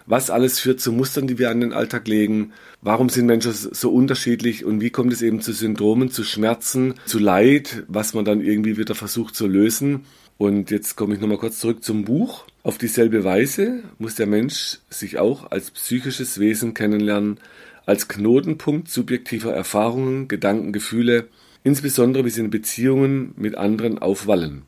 was 0.05 0.29
alles 0.29 0.59
führt 0.59 0.79
zu 0.79 0.91
Mustern, 0.91 1.27
die 1.27 1.37
wir 1.37 1.49
an 1.49 1.61
den 1.61 1.73
Alltag 1.73 2.07
legen, 2.07 2.53
warum 2.81 3.09
sind 3.09 3.25
Menschen 3.25 3.53
so 3.53 3.91
unterschiedlich 3.91 4.65
und 4.65 4.81
wie 4.81 4.89
kommt 4.89 5.13
es 5.13 5.21
eben 5.21 5.41
zu 5.41 5.51
Syndromen, 5.53 6.09
zu 6.11 6.23
Schmerzen, 6.23 6.95
zu 7.05 7.19
Leid, 7.19 7.83
was 7.87 8.13
man 8.13 8.25
dann 8.25 8.41
irgendwie 8.41 8.77
wieder 8.77 8.95
versucht 8.95 9.35
zu 9.35 9.47
lösen. 9.47 10.05
Und 10.37 10.71
jetzt 10.71 10.95
komme 10.95 11.15
ich 11.15 11.19
nochmal 11.19 11.37
kurz 11.37 11.59
zurück 11.59 11.83
zum 11.83 12.05
Buch. 12.05 12.45
Auf 12.67 12.77
dieselbe 12.77 13.23
Weise 13.23 13.81
muss 13.97 14.15
der 14.15 14.27
Mensch 14.27 14.79
sich 14.89 15.19
auch 15.19 15.51
als 15.51 15.71
psychisches 15.71 16.37
Wesen 16.37 16.73
kennenlernen, 16.73 17.39
als 17.85 18.09
Knotenpunkt 18.09 18.89
subjektiver 18.89 19.53
Erfahrungen, 19.53 20.27
Gedanken, 20.27 20.73
Gefühle, 20.73 21.29
insbesondere 21.63 22.25
wie 22.25 22.29
sie 22.29 22.41
in 22.41 22.49
Beziehungen 22.49 23.33
mit 23.37 23.55
anderen 23.55 23.99
aufwallen. 23.99 24.63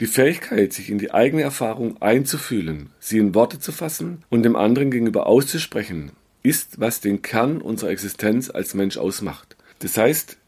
Die 0.00 0.06
Fähigkeit, 0.06 0.72
sich 0.72 0.88
in 0.88 0.96
die 0.96 1.12
eigene 1.12 1.42
Erfahrung 1.42 2.00
einzufühlen, 2.00 2.88
sie 2.98 3.18
in 3.18 3.34
Worte 3.34 3.58
zu 3.58 3.70
fassen 3.70 4.24
und 4.30 4.44
dem 4.44 4.56
anderen 4.56 4.90
gegenüber 4.90 5.26
auszusprechen, 5.26 6.12
ist, 6.42 6.80
was 6.80 7.02
den 7.02 7.20
Kern 7.20 7.60
unserer 7.60 7.90
Existenz 7.90 8.48
als 8.48 8.72
Mensch 8.72 8.96
ausmacht. 8.96 9.58
Das 9.80 9.98
heißt, 9.98 10.38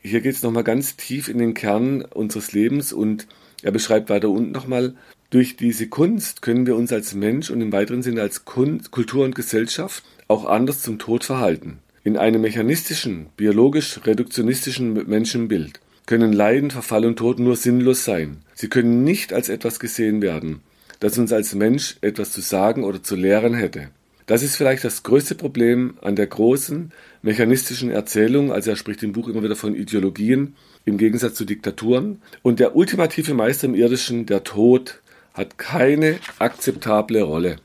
hier 0.00 0.22
geht 0.22 0.36
es 0.36 0.42
nochmal 0.42 0.64
ganz 0.64 0.96
tief 0.96 1.28
in 1.28 1.36
den 1.36 1.52
Kern 1.52 2.00
unseres 2.00 2.52
Lebens 2.52 2.94
und 2.94 3.26
er 3.62 3.72
beschreibt 3.72 4.08
weiter 4.08 4.30
unten 4.30 4.52
nochmal, 4.52 4.94
Durch 5.30 5.56
diese 5.56 5.88
Kunst 5.88 6.40
können 6.40 6.66
wir 6.66 6.74
uns 6.74 6.90
als 6.90 7.14
Mensch 7.14 7.50
und 7.50 7.60
im 7.60 7.70
weiteren 7.70 8.02
Sinne 8.02 8.22
als 8.22 8.46
Kunst, 8.46 8.90
Kultur 8.90 9.26
und 9.26 9.34
Gesellschaft 9.34 10.02
auch 10.26 10.46
anders 10.46 10.80
zum 10.80 10.98
Tod 10.98 11.22
verhalten. 11.22 11.80
In 12.02 12.16
einem 12.16 12.40
mechanistischen, 12.40 13.26
biologisch 13.36 14.00
reduktionistischen 14.06 14.94
Menschenbild 15.06 15.80
können 16.06 16.32
Leiden, 16.32 16.70
Verfall 16.70 17.04
und 17.04 17.16
Tod 17.16 17.40
nur 17.40 17.56
sinnlos 17.56 18.06
sein. 18.06 18.38
Sie 18.54 18.68
können 18.68 19.04
nicht 19.04 19.34
als 19.34 19.50
etwas 19.50 19.78
gesehen 19.78 20.22
werden, 20.22 20.60
das 20.98 21.18
uns 21.18 21.30
als 21.30 21.54
Mensch 21.54 21.96
etwas 22.00 22.32
zu 22.32 22.40
sagen 22.40 22.82
oder 22.84 23.02
zu 23.02 23.14
lehren 23.14 23.52
hätte. 23.52 23.90
Das 24.24 24.42
ist 24.42 24.56
vielleicht 24.56 24.84
das 24.84 25.02
größte 25.02 25.34
Problem 25.34 25.98
an 26.00 26.16
der 26.16 26.26
großen 26.26 26.90
mechanistischen 27.20 27.90
Erzählung, 27.90 28.50
also 28.50 28.70
er 28.70 28.76
spricht 28.76 29.02
im 29.02 29.12
Buch 29.12 29.28
immer 29.28 29.42
wieder 29.42 29.56
von 29.56 29.74
Ideologien, 29.74 30.54
im 30.86 30.96
Gegensatz 30.96 31.34
zu 31.34 31.44
Diktaturen. 31.44 32.22
Und 32.42 32.60
der 32.60 32.76
ultimative 32.76 33.34
Meister 33.34 33.66
im 33.66 33.74
Irdischen, 33.74 34.24
der 34.24 34.44
Tod, 34.44 35.02
hat 35.38 35.56
keine 35.56 36.18
akzeptable 36.40 37.22
Rolle. 37.22 37.56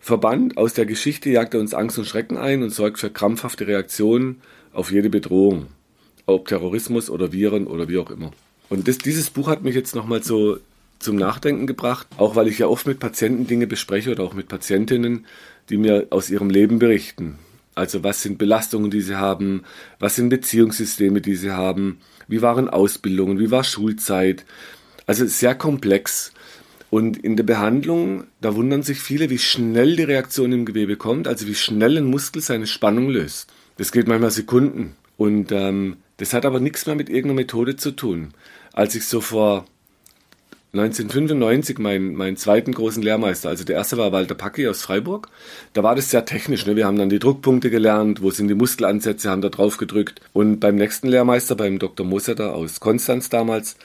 Verbannt 0.00 0.56
aus 0.56 0.72
der 0.74 0.86
Geschichte 0.86 1.30
jagt 1.30 1.54
er 1.54 1.60
uns 1.60 1.74
Angst 1.74 1.98
und 1.98 2.06
Schrecken 2.06 2.36
ein 2.38 2.62
und 2.62 2.70
sorgt 2.70 2.98
für 2.98 3.10
krampfhafte 3.10 3.66
Reaktionen 3.66 4.40
auf 4.72 4.90
jede 4.90 5.10
Bedrohung, 5.10 5.66
ob 6.26 6.48
Terrorismus 6.48 7.10
oder 7.10 7.30
Viren 7.30 7.66
oder 7.66 7.88
wie 7.88 7.98
auch 7.98 8.10
immer. 8.10 8.32
Und 8.70 8.88
das, 8.88 8.98
dieses 8.98 9.30
Buch 9.30 9.48
hat 9.48 9.62
mich 9.62 9.74
jetzt 9.74 9.94
nochmal 9.94 10.22
so 10.22 10.58
zum 10.98 11.16
Nachdenken 11.16 11.66
gebracht, 11.66 12.06
auch 12.16 12.36
weil 12.36 12.48
ich 12.48 12.58
ja 12.58 12.66
oft 12.66 12.86
mit 12.86 13.00
Patienten 13.00 13.46
Dinge 13.46 13.66
bespreche 13.66 14.10
oder 14.10 14.24
auch 14.24 14.34
mit 14.34 14.48
Patientinnen, 14.48 15.26
die 15.68 15.76
mir 15.76 16.06
aus 16.10 16.30
ihrem 16.30 16.48
Leben 16.48 16.78
berichten. 16.78 17.38
Also 17.74 18.02
was 18.02 18.22
sind 18.22 18.38
Belastungen, 18.38 18.90
die 18.90 19.02
sie 19.02 19.16
haben, 19.16 19.64
was 19.98 20.16
sind 20.16 20.30
Beziehungssysteme, 20.30 21.20
die 21.20 21.36
sie 21.36 21.50
haben, 21.50 21.98
wie 22.28 22.40
waren 22.40 22.70
Ausbildungen, 22.70 23.38
wie 23.38 23.50
war 23.50 23.64
Schulzeit. 23.64 24.46
Also 25.06 25.26
sehr 25.26 25.54
komplex. 25.54 26.32
Und 26.94 27.16
in 27.16 27.34
der 27.34 27.42
Behandlung, 27.42 28.22
da 28.40 28.54
wundern 28.54 28.84
sich 28.84 29.00
viele, 29.00 29.28
wie 29.28 29.38
schnell 29.38 29.96
die 29.96 30.04
Reaktion 30.04 30.52
im 30.52 30.64
Gewebe 30.64 30.94
kommt, 30.94 31.26
also 31.26 31.48
wie 31.48 31.56
schnell 31.56 31.98
ein 31.98 32.04
Muskel 32.04 32.40
seine 32.40 32.68
Spannung 32.68 33.08
löst. 33.08 33.52
Das 33.76 33.90
geht 33.90 34.06
manchmal 34.06 34.30
Sekunden. 34.30 34.94
Und 35.16 35.50
ähm, 35.50 35.96
das 36.18 36.32
hat 36.32 36.46
aber 36.46 36.60
nichts 36.60 36.86
mehr 36.86 36.94
mit 36.94 37.08
irgendeiner 37.08 37.40
Methode 37.40 37.74
zu 37.74 37.90
tun. 37.90 38.28
Als 38.72 38.94
ich 38.94 39.06
so 39.06 39.20
vor 39.20 39.64
1995 40.72 41.78
meinen, 41.78 42.14
meinen 42.14 42.36
zweiten 42.36 42.70
großen 42.70 43.02
Lehrmeister, 43.02 43.48
also 43.48 43.64
der 43.64 43.74
erste 43.74 43.96
war 43.96 44.12
Walter 44.12 44.36
Packi 44.36 44.68
aus 44.68 44.82
Freiburg. 44.82 45.30
Da 45.72 45.82
war 45.82 45.96
das 45.96 46.12
sehr 46.12 46.24
technisch. 46.24 46.64
Ne? 46.64 46.76
Wir 46.76 46.86
haben 46.86 46.98
dann 46.98 47.10
die 47.10 47.18
Druckpunkte 47.18 47.70
gelernt, 47.70 48.22
wo 48.22 48.30
sind 48.30 48.46
die 48.46 48.54
Muskelansätze, 48.54 49.30
haben 49.30 49.42
da 49.42 49.48
drauf 49.48 49.78
gedrückt. 49.78 50.20
Und 50.32 50.60
beim 50.60 50.76
nächsten 50.76 51.08
Lehrmeister, 51.08 51.56
beim 51.56 51.80
Dr. 51.80 52.06
Mosetter 52.06 52.54
aus 52.54 52.78
Konstanz 52.78 53.30
damals, 53.30 53.78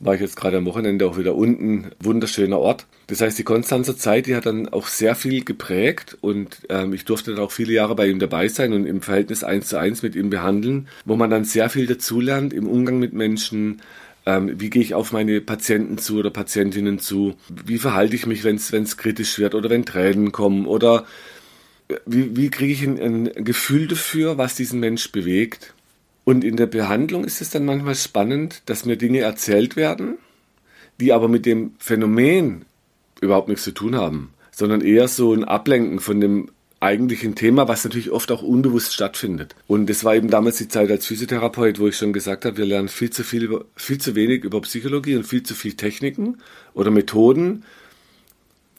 war 0.00 0.14
ich 0.14 0.20
jetzt 0.20 0.36
gerade 0.36 0.56
am 0.56 0.66
Wochenende 0.66 1.06
auch 1.06 1.18
wieder 1.18 1.34
unten. 1.34 1.90
Wunderschöner 2.00 2.58
Ort. 2.58 2.86
Das 3.08 3.20
heißt, 3.20 3.38
die 3.38 3.44
Konstanzer 3.44 3.96
Zeit, 3.96 4.26
die 4.26 4.36
hat 4.36 4.46
dann 4.46 4.68
auch 4.68 4.86
sehr 4.86 5.14
viel 5.14 5.44
geprägt 5.44 6.16
und 6.20 6.58
ähm, 6.68 6.92
ich 6.92 7.04
durfte 7.04 7.34
dann 7.34 7.42
auch 7.42 7.52
viele 7.52 7.72
Jahre 7.72 7.94
bei 7.94 8.06
ihm 8.06 8.18
dabei 8.18 8.48
sein 8.48 8.72
und 8.72 8.86
im 8.86 9.00
Verhältnis 9.00 9.44
eins 9.44 9.68
zu 9.68 9.78
eins 9.78 10.02
mit 10.02 10.14
ihm 10.14 10.30
behandeln, 10.30 10.88
wo 11.04 11.16
man 11.16 11.30
dann 11.30 11.44
sehr 11.44 11.70
viel 11.70 11.86
dazulernt 11.86 12.52
im 12.52 12.66
Umgang 12.66 12.98
mit 12.98 13.12
Menschen, 13.12 13.80
ähm, 14.26 14.60
wie 14.60 14.68
gehe 14.68 14.82
ich 14.82 14.94
auf 14.94 15.12
meine 15.12 15.40
Patienten 15.40 15.96
zu 15.96 16.18
oder 16.18 16.30
Patientinnen 16.30 16.98
zu? 16.98 17.34
Wie 17.48 17.78
verhalte 17.78 18.14
ich 18.14 18.26
mich, 18.26 18.44
wenn 18.44 18.56
es 18.56 18.96
kritisch 18.98 19.38
wird 19.38 19.54
oder 19.54 19.70
wenn 19.70 19.86
Tränen 19.86 20.32
kommen? 20.32 20.66
Oder 20.66 21.06
äh, 21.88 21.94
wie, 22.04 22.36
wie 22.36 22.50
kriege 22.50 22.72
ich 22.72 22.82
ein, 22.82 22.98
ein 23.00 23.44
Gefühl 23.44 23.88
dafür, 23.88 24.36
was 24.36 24.54
diesen 24.54 24.80
Mensch 24.80 25.10
bewegt? 25.12 25.72
Und 26.28 26.44
in 26.44 26.56
der 26.56 26.66
Behandlung 26.66 27.24
ist 27.24 27.40
es 27.40 27.48
dann 27.48 27.64
manchmal 27.64 27.94
spannend, 27.94 28.60
dass 28.66 28.84
mir 28.84 28.98
Dinge 28.98 29.20
erzählt 29.20 29.76
werden, 29.76 30.18
die 31.00 31.14
aber 31.14 31.26
mit 31.26 31.46
dem 31.46 31.72
Phänomen 31.78 32.66
überhaupt 33.22 33.48
nichts 33.48 33.64
zu 33.64 33.70
tun 33.70 33.96
haben, 33.96 34.34
sondern 34.50 34.82
eher 34.82 35.08
so 35.08 35.32
ein 35.32 35.44
Ablenken 35.44 36.00
von 36.00 36.20
dem 36.20 36.50
eigentlich 36.80 37.24
ein 37.24 37.34
Thema, 37.34 37.66
was 37.66 37.84
natürlich 37.84 38.10
oft 38.10 38.30
auch 38.30 38.42
unbewusst 38.42 38.92
stattfindet. 38.92 39.54
Und 39.68 39.88
das 39.88 40.04
war 40.04 40.16
eben 40.16 40.28
damals 40.28 40.58
die 40.58 40.68
Zeit 40.68 40.90
als 40.90 41.06
Physiotherapeut, 41.06 41.78
wo 41.78 41.88
ich 41.88 41.96
schon 41.96 42.12
gesagt 42.12 42.44
habe, 42.44 42.58
wir 42.58 42.66
lernen 42.66 42.88
viel 42.88 43.08
zu 43.08 43.24
viel, 43.24 43.64
viel 43.74 43.96
zu 43.96 44.14
wenig 44.14 44.44
über 44.44 44.60
Psychologie 44.60 45.16
und 45.16 45.24
viel 45.24 45.44
zu 45.44 45.54
viel 45.54 45.76
Techniken 45.76 46.36
oder 46.74 46.90
Methoden, 46.90 47.64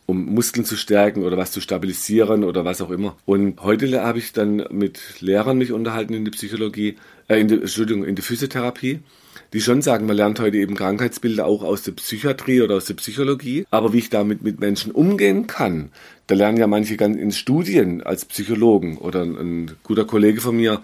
um 0.09 0.25
Muskeln 0.25 0.65
zu 0.65 0.75
stärken 0.75 1.23
oder 1.23 1.37
was 1.37 1.51
zu 1.51 1.61
stabilisieren 1.61 2.43
oder 2.43 2.65
was 2.65 2.81
auch 2.81 2.89
immer. 2.89 3.15
Und 3.25 3.61
heute 3.61 4.01
habe 4.01 4.17
ich 4.17 4.33
dann 4.33 4.65
mit 4.71 4.99
Lehrern 5.21 5.57
mich 5.57 5.71
unterhalten 5.71 6.13
in 6.13 6.25
der 6.25 6.31
Psychologie, 6.31 6.97
äh, 7.27 7.39
in 7.39 7.47
der, 7.47 7.59
Entschuldigung, 7.59 8.03
in 8.03 8.15
der 8.15 8.23
Physiotherapie 8.23 8.99
die 9.53 9.61
schon 9.61 9.81
sagen, 9.81 10.05
man 10.05 10.15
lernt 10.15 10.39
heute 10.39 10.57
eben 10.57 10.75
Krankheitsbilder 10.75 11.45
auch 11.45 11.63
aus 11.63 11.81
der 11.81 11.93
Psychiatrie 11.93 12.61
oder 12.61 12.75
aus 12.75 12.85
der 12.85 12.93
Psychologie. 12.95 13.65
Aber 13.71 13.93
wie 13.93 13.97
ich 13.97 14.09
damit 14.09 14.43
mit 14.43 14.59
Menschen 14.59 14.91
umgehen 14.91 15.47
kann, 15.47 15.89
da 16.27 16.35
lernen 16.35 16.57
ja 16.57 16.67
manche 16.67 16.97
ganz 16.97 17.17
in 17.17 17.31
Studien 17.31 18.03
als 18.03 18.25
Psychologen 18.25 18.97
oder 18.97 19.23
ein, 19.23 19.71
guter 19.83 20.05
Kollege 20.05 20.41
von 20.41 20.55
mir, 20.55 20.81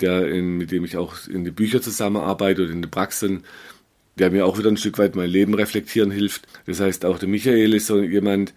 der 0.00 0.28
in, 0.28 0.58
mit 0.58 0.70
dem 0.70 0.84
ich 0.84 0.96
auch 0.96 1.26
in 1.26 1.44
den 1.44 1.54
Büchern 1.54 1.82
zusammenarbeite 1.82 2.62
oder 2.62 2.72
in 2.72 2.82
den 2.82 2.90
Praxen, 2.90 3.42
der 4.18 4.30
mir 4.30 4.46
auch 4.46 4.58
wieder 4.58 4.70
ein 4.70 4.76
Stück 4.76 4.98
weit 4.98 5.16
mein 5.16 5.30
Leben 5.30 5.54
reflektieren 5.54 6.10
hilft. 6.10 6.46
Das 6.66 6.80
heißt, 6.80 7.04
auch 7.04 7.18
der 7.18 7.28
Michael 7.28 7.74
ist 7.74 7.86
so 7.86 8.02
jemand, 8.02 8.52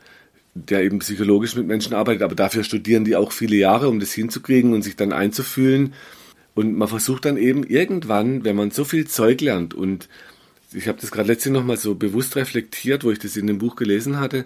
der 0.53 0.83
eben 0.83 1.00
psychologisch 1.00 1.55
mit 1.55 1.67
Menschen 1.67 1.93
arbeitet, 1.93 2.24
aber 2.24 2.35
dafür 2.35 2.63
studieren 2.63 3.05
die 3.05 3.15
auch 3.15 3.31
viele 3.31 3.57
Jahre, 3.57 3.89
um 3.89 4.00
das 4.00 4.13
hinzukriegen 4.13 4.74
und 4.74 4.83
sich 4.83 4.95
dann 4.95 5.12
einzufühlen. 5.12 5.93
Und 6.55 6.77
man 6.77 6.88
versucht 6.88 7.25
dann 7.25 7.38
eben 7.38 7.63
irgendwann, 7.63 8.45
wenn 8.45 8.55
man 8.55 8.71
so 8.71 8.85
viel 8.85 9.05
Zeug 9.07 9.41
lernt 9.41 9.74
und 9.74 10.07
ich 10.74 10.88
habe 10.88 11.00
das 11.00 11.12
gerade 11.12 11.27
letztens 11.27 11.53
nochmal 11.53 11.77
so 11.77 11.95
bewusst 11.95 12.35
reflektiert, 12.35 13.03
wo 13.03 13.12
ich 13.12 13.19
das 13.19 13.38
in 13.38 13.47
dem 13.47 13.57
Buch 13.57 13.75
gelesen 13.75 14.19
hatte, 14.19 14.45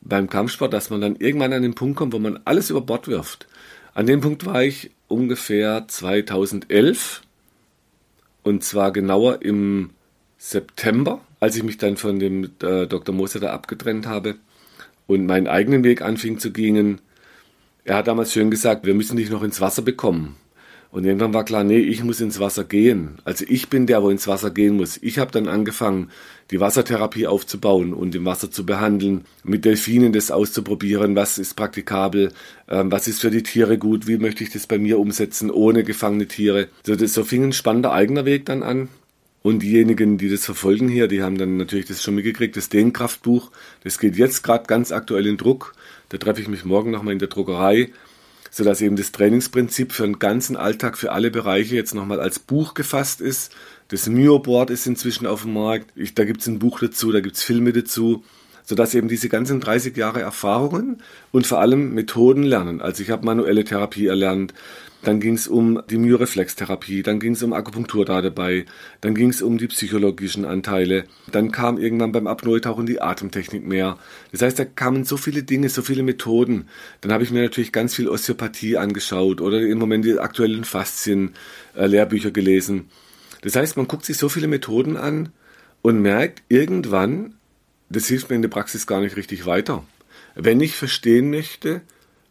beim 0.00 0.28
Kampfsport, 0.28 0.72
dass 0.72 0.90
man 0.90 1.00
dann 1.00 1.16
irgendwann 1.16 1.52
an 1.52 1.62
den 1.62 1.74
Punkt 1.74 1.96
kommt, 1.96 2.12
wo 2.12 2.18
man 2.18 2.40
alles 2.44 2.70
über 2.70 2.80
Bord 2.80 3.08
wirft. 3.08 3.46
An 3.94 4.06
dem 4.06 4.20
Punkt 4.20 4.46
war 4.46 4.62
ich 4.62 4.90
ungefähr 5.08 5.86
2011 5.86 7.22
und 8.42 8.64
zwar 8.64 8.92
genauer 8.92 9.42
im 9.42 9.90
September, 10.44 11.20
als 11.38 11.54
ich 11.54 11.62
mich 11.62 11.78
dann 11.78 11.96
von 11.96 12.18
dem 12.18 12.50
äh, 12.64 12.88
Dr. 12.88 13.14
Moser 13.14 13.38
da 13.38 13.52
abgetrennt 13.52 14.08
habe 14.08 14.34
und 15.06 15.24
meinen 15.24 15.46
eigenen 15.46 15.84
Weg 15.84 16.02
anfing 16.02 16.40
zu 16.40 16.50
gehen. 16.50 17.00
Er 17.84 17.98
hat 17.98 18.08
damals 18.08 18.32
schön 18.32 18.50
gesagt, 18.50 18.84
wir 18.84 18.94
müssen 18.94 19.16
dich 19.16 19.30
noch 19.30 19.44
ins 19.44 19.60
Wasser 19.60 19.82
bekommen. 19.82 20.34
Und 20.90 21.04
irgendwann 21.04 21.32
war 21.32 21.44
klar, 21.44 21.62
nee, 21.62 21.78
ich 21.78 22.02
muss 22.02 22.20
ins 22.20 22.40
Wasser 22.40 22.64
gehen. 22.64 23.18
Also 23.24 23.44
ich 23.48 23.68
bin 23.68 23.86
der, 23.86 24.02
wo 24.02 24.10
ins 24.10 24.26
Wasser 24.26 24.50
gehen 24.50 24.76
muss. 24.76 24.98
Ich 25.00 25.20
habe 25.20 25.30
dann 25.30 25.46
angefangen, 25.46 26.10
die 26.50 26.58
Wassertherapie 26.58 27.28
aufzubauen 27.28 27.94
und 27.94 28.12
im 28.16 28.24
Wasser 28.24 28.50
zu 28.50 28.66
behandeln, 28.66 29.24
mit 29.44 29.64
Delfinen 29.64 30.12
das 30.12 30.32
auszuprobieren, 30.32 31.14
was 31.14 31.38
ist 31.38 31.54
praktikabel, 31.54 32.32
ähm, 32.68 32.90
was 32.90 33.06
ist 33.06 33.20
für 33.20 33.30
die 33.30 33.44
Tiere 33.44 33.78
gut, 33.78 34.08
wie 34.08 34.18
möchte 34.18 34.42
ich 34.42 34.50
das 34.50 34.66
bei 34.66 34.78
mir 34.78 34.98
umsetzen, 34.98 35.52
ohne 35.52 35.84
gefangene 35.84 36.26
Tiere. 36.26 36.66
So, 36.84 36.96
das, 36.96 37.14
so 37.14 37.22
fing 37.22 37.44
ein 37.44 37.52
spannender 37.52 37.92
eigener 37.92 38.24
Weg 38.24 38.44
dann 38.46 38.64
an. 38.64 38.88
Und 39.42 39.60
diejenigen, 39.62 40.18
die 40.18 40.30
das 40.30 40.44
verfolgen 40.44 40.88
hier, 40.88 41.08
die 41.08 41.22
haben 41.22 41.36
dann 41.36 41.56
natürlich 41.56 41.86
das 41.86 42.02
schon 42.02 42.14
mitgekriegt, 42.14 42.56
das 42.56 42.68
Dehnkraftbuch, 42.68 43.50
das 43.82 43.98
geht 43.98 44.16
jetzt 44.16 44.42
gerade 44.42 44.66
ganz 44.66 44.92
aktuell 44.92 45.26
in 45.26 45.36
Druck. 45.36 45.74
Da 46.10 46.18
treffe 46.18 46.40
ich 46.40 46.48
mich 46.48 46.64
morgen 46.64 46.90
nochmal 46.90 47.12
in 47.12 47.18
der 47.18 47.28
Druckerei 47.28 47.90
sodass 48.54 48.82
eben 48.82 48.96
das 48.96 49.12
Trainingsprinzip 49.12 49.92
für 49.92 50.02
den 50.02 50.18
ganzen 50.18 50.56
Alltag, 50.56 50.98
für 50.98 51.10
alle 51.12 51.30
Bereiche 51.30 51.74
jetzt 51.74 51.94
nochmal 51.94 52.20
als 52.20 52.38
Buch 52.38 52.74
gefasst 52.74 53.22
ist. 53.22 53.50
Das 53.88 54.08
Mio-Board 54.08 54.68
ist 54.68 54.86
inzwischen 54.86 55.26
auf 55.26 55.42
dem 55.42 55.54
Markt. 55.54 55.90
Ich, 55.96 56.14
da 56.14 56.24
gibt 56.24 56.42
es 56.42 56.48
ein 56.48 56.58
Buch 56.58 56.78
dazu, 56.78 57.10
da 57.12 57.20
gibt 57.20 57.36
es 57.36 57.42
Filme 57.42 57.72
dazu, 57.72 58.24
sodass 58.62 58.94
eben 58.94 59.08
diese 59.08 59.30
ganzen 59.30 59.58
30 59.58 59.96
Jahre 59.96 60.20
Erfahrungen 60.20 61.02
und 61.32 61.46
vor 61.46 61.60
allem 61.60 61.94
Methoden 61.94 62.42
lernen. 62.42 62.82
Also 62.82 63.02
ich 63.02 63.08
habe 63.08 63.24
manuelle 63.24 63.64
Therapie 63.64 64.06
erlernt, 64.06 64.52
dann 65.02 65.20
ging 65.20 65.34
es 65.34 65.48
um 65.48 65.82
die 65.90 65.98
Myoreflextherapie, 65.98 67.02
dann 67.02 67.18
ging 67.18 67.32
es 67.32 67.42
um 67.42 67.52
Akupunktur 67.52 68.04
da 68.04 68.22
dabei, 68.22 68.66
dann 69.00 69.14
ging 69.14 69.30
es 69.30 69.42
um 69.42 69.58
die 69.58 69.66
psychologischen 69.66 70.44
Anteile, 70.44 71.04
dann 71.30 71.50
kam 71.50 71.78
irgendwann 71.78 72.12
beim 72.12 72.26
Apnoe-Tauchen 72.26 72.86
die 72.86 73.00
Atemtechnik 73.00 73.66
mehr. 73.66 73.98
Das 74.30 74.42
heißt, 74.42 74.58
da 74.58 74.64
kamen 74.64 75.04
so 75.04 75.16
viele 75.16 75.42
Dinge, 75.42 75.68
so 75.68 75.82
viele 75.82 76.02
Methoden. 76.02 76.68
Dann 77.00 77.12
habe 77.12 77.24
ich 77.24 77.30
mir 77.30 77.42
natürlich 77.42 77.72
ganz 77.72 77.94
viel 77.94 78.08
Osteopathie 78.08 78.76
angeschaut 78.76 79.40
oder 79.40 79.60
im 79.60 79.78
Moment 79.78 80.04
die 80.04 80.18
aktuellen 80.18 80.64
Faszien-Lehrbücher 80.64 82.28
äh, 82.28 82.32
gelesen. 82.32 82.88
Das 83.42 83.56
heißt, 83.56 83.76
man 83.76 83.88
guckt 83.88 84.04
sich 84.04 84.16
so 84.16 84.28
viele 84.28 84.46
Methoden 84.46 84.96
an 84.96 85.30
und 85.82 86.00
merkt 86.00 86.42
irgendwann, 86.48 87.34
das 87.88 88.06
hilft 88.06 88.30
mir 88.30 88.36
in 88.36 88.42
der 88.42 88.48
Praxis 88.48 88.86
gar 88.86 89.00
nicht 89.00 89.16
richtig 89.16 89.46
weiter. 89.46 89.84
Wenn 90.34 90.60
ich 90.60 90.76
verstehen 90.76 91.30
möchte, 91.30 91.82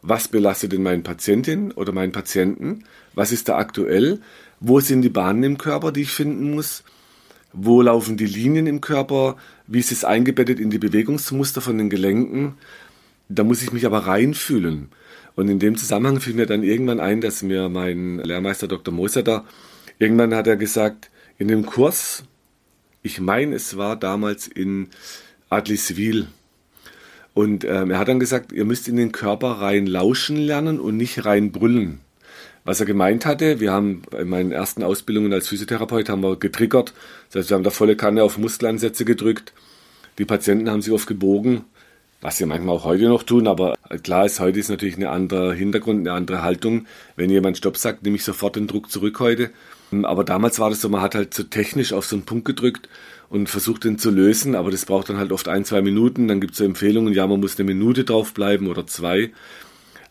was 0.01 0.27
belastet 0.27 0.71
denn 0.71 0.83
meinen 0.83 1.03
Patientin 1.03 1.71
oder 1.71 1.91
meinen 1.91 2.11
Patienten, 2.11 2.83
was 3.13 3.31
ist 3.31 3.49
da 3.49 3.57
aktuell, 3.57 4.19
wo 4.59 4.79
sind 4.79 5.01
die 5.01 5.09
Bahnen 5.09 5.43
im 5.43 5.57
Körper, 5.57 5.91
die 5.91 6.01
ich 6.01 6.11
finden 6.11 6.51
muss, 6.51 6.83
wo 7.53 7.81
laufen 7.81 8.17
die 8.17 8.25
Linien 8.25 8.67
im 8.67 8.81
Körper, 8.81 9.35
wie 9.67 9.79
ist 9.79 9.91
es 9.91 10.03
eingebettet 10.03 10.59
in 10.59 10.69
die 10.69 10.79
Bewegungsmuster 10.79 11.61
von 11.61 11.77
den 11.77 11.89
Gelenken. 11.89 12.55
Da 13.29 13.43
muss 13.43 13.61
ich 13.61 13.73
mich 13.73 13.85
aber 13.85 13.99
reinfühlen. 13.99 14.89
Und 15.35 15.47
in 15.49 15.59
dem 15.59 15.77
Zusammenhang 15.77 16.19
fiel 16.19 16.33
mir 16.33 16.45
dann 16.45 16.63
irgendwann 16.63 16.99
ein, 16.99 17.21
dass 17.21 17.41
mir 17.41 17.69
mein 17.69 18.19
Lehrmeister 18.19 18.67
Dr. 18.67 18.93
Moser 18.93 19.23
da, 19.23 19.45
irgendwann 19.99 20.35
hat 20.35 20.47
er 20.47 20.57
gesagt, 20.57 21.09
in 21.37 21.47
dem 21.47 21.65
Kurs, 21.65 22.23
ich 23.01 23.19
meine, 23.19 23.55
es 23.55 23.77
war 23.77 23.95
damals 23.95 24.47
in 24.47 24.89
Adliswil. 25.49 26.27
Und 27.33 27.63
ähm, 27.63 27.91
er 27.91 27.99
hat 27.99 28.07
dann 28.07 28.19
gesagt, 28.19 28.51
ihr 28.51 28.65
müsst 28.65 28.87
in 28.87 28.97
den 28.97 29.11
Körper 29.11 29.61
rein 29.61 29.87
lauschen 29.87 30.35
lernen 30.37 30.79
und 30.79 30.97
nicht 30.97 31.25
rein 31.25 31.51
brüllen. 31.51 32.01
Was 32.63 32.79
er 32.79 32.85
gemeint 32.85 33.25
hatte, 33.25 33.59
wir 33.59 33.71
haben 33.71 34.03
bei 34.11 34.23
meinen 34.23 34.51
ersten 34.51 34.83
Ausbildungen 34.83 35.33
als 35.33 35.47
Physiotherapeut 35.47 36.09
haben 36.09 36.21
wir 36.21 36.35
getriggert. 36.35 36.93
Das 37.29 37.41
heißt, 37.41 37.49
wir 37.49 37.55
haben 37.55 37.63
da 37.63 37.71
volle 37.71 37.95
Kanne 37.95 38.23
auf 38.23 38.37
Muskelansätze 38.37 39.05
gedrückt. 39.05 39.53
Die 40.17 40.25
Patienten 40.25 40.69
haben 40.69 40.81
sich 40.81 40.93
oft 40.93 41.07
gebogen, 41.07 41.63
was 42.19 42.37
sie 42.37 42.45
manchmal 42.45 42.75
auch 42.75 42.83
heute 42.83 43.05
noch 43.05 43.23
tun, 43.23 43.47
aber 43.47 43.77
klar 44.03 44.25
ist, 44.25 44.39
heute 44.39 44.59
ist 44.59 44.69
natürlich 44.69 44.97
ein 44.97 45.05
anderer 45.05 45.53
Hintergrund, 45.53 46.01
eine 46.01 46.15
andere 46.15 46.43
Haltung. 46.43 46.85
Wenn 47.15 47.31
jemand 47.31 47.57
Stopp 47.57 47.77
sagt, 47.77 48.03
nehme 48.03 48.17
ich 48.17 48.23
sofort 48.23 48.57
den 48.57 48.67
Druck 48.67 48.91
zurück 48.91 49.19
heute. 49.19 49.49
Aber 50.03 50.23
damals 50.23 50.59
war 50.59 50.69
das 50.69 50.81
so, 50.81 50.89
man 50.89 51.01
hat 51.01 51.15
halt 51.15 51.33
so 51.33 51.43
technisch 51.43 51.93
auf 51.93 52.05
so 52.05 52.15
einen 52.15 52.25
Punkt 52.25 52.45
gedrückt 52.45 52.89
und 53.29 53.49
versucht 53.49 53.83
den 53.83 53.97
zu 53.97 54.09
lösen, 54.09 54.55
aber 54.55 54.71
das 54.71 54.85
braucht 54.85 55.09
dann 55.09 55.17
halt 55.17 55.31
oft 55.31 55.47
ein, 55.47 55.65
zwei 55.65 55.81
Minuten. 55.81 56.27
Dann 56.27 56.41
gibt 56.41 56.53
es 56.53 56.57
so 56.59 56.65
Empfehlungen, 56.65 57.13
ja, 57.13 57.27
man 57.27 57.39
muss 57.39 57.57
eine 57.57 57.65
Minute 57.65 58.03
draufbleiben 58.03 58.67
oder 58.67 58.87
zwei. 58.87 59.31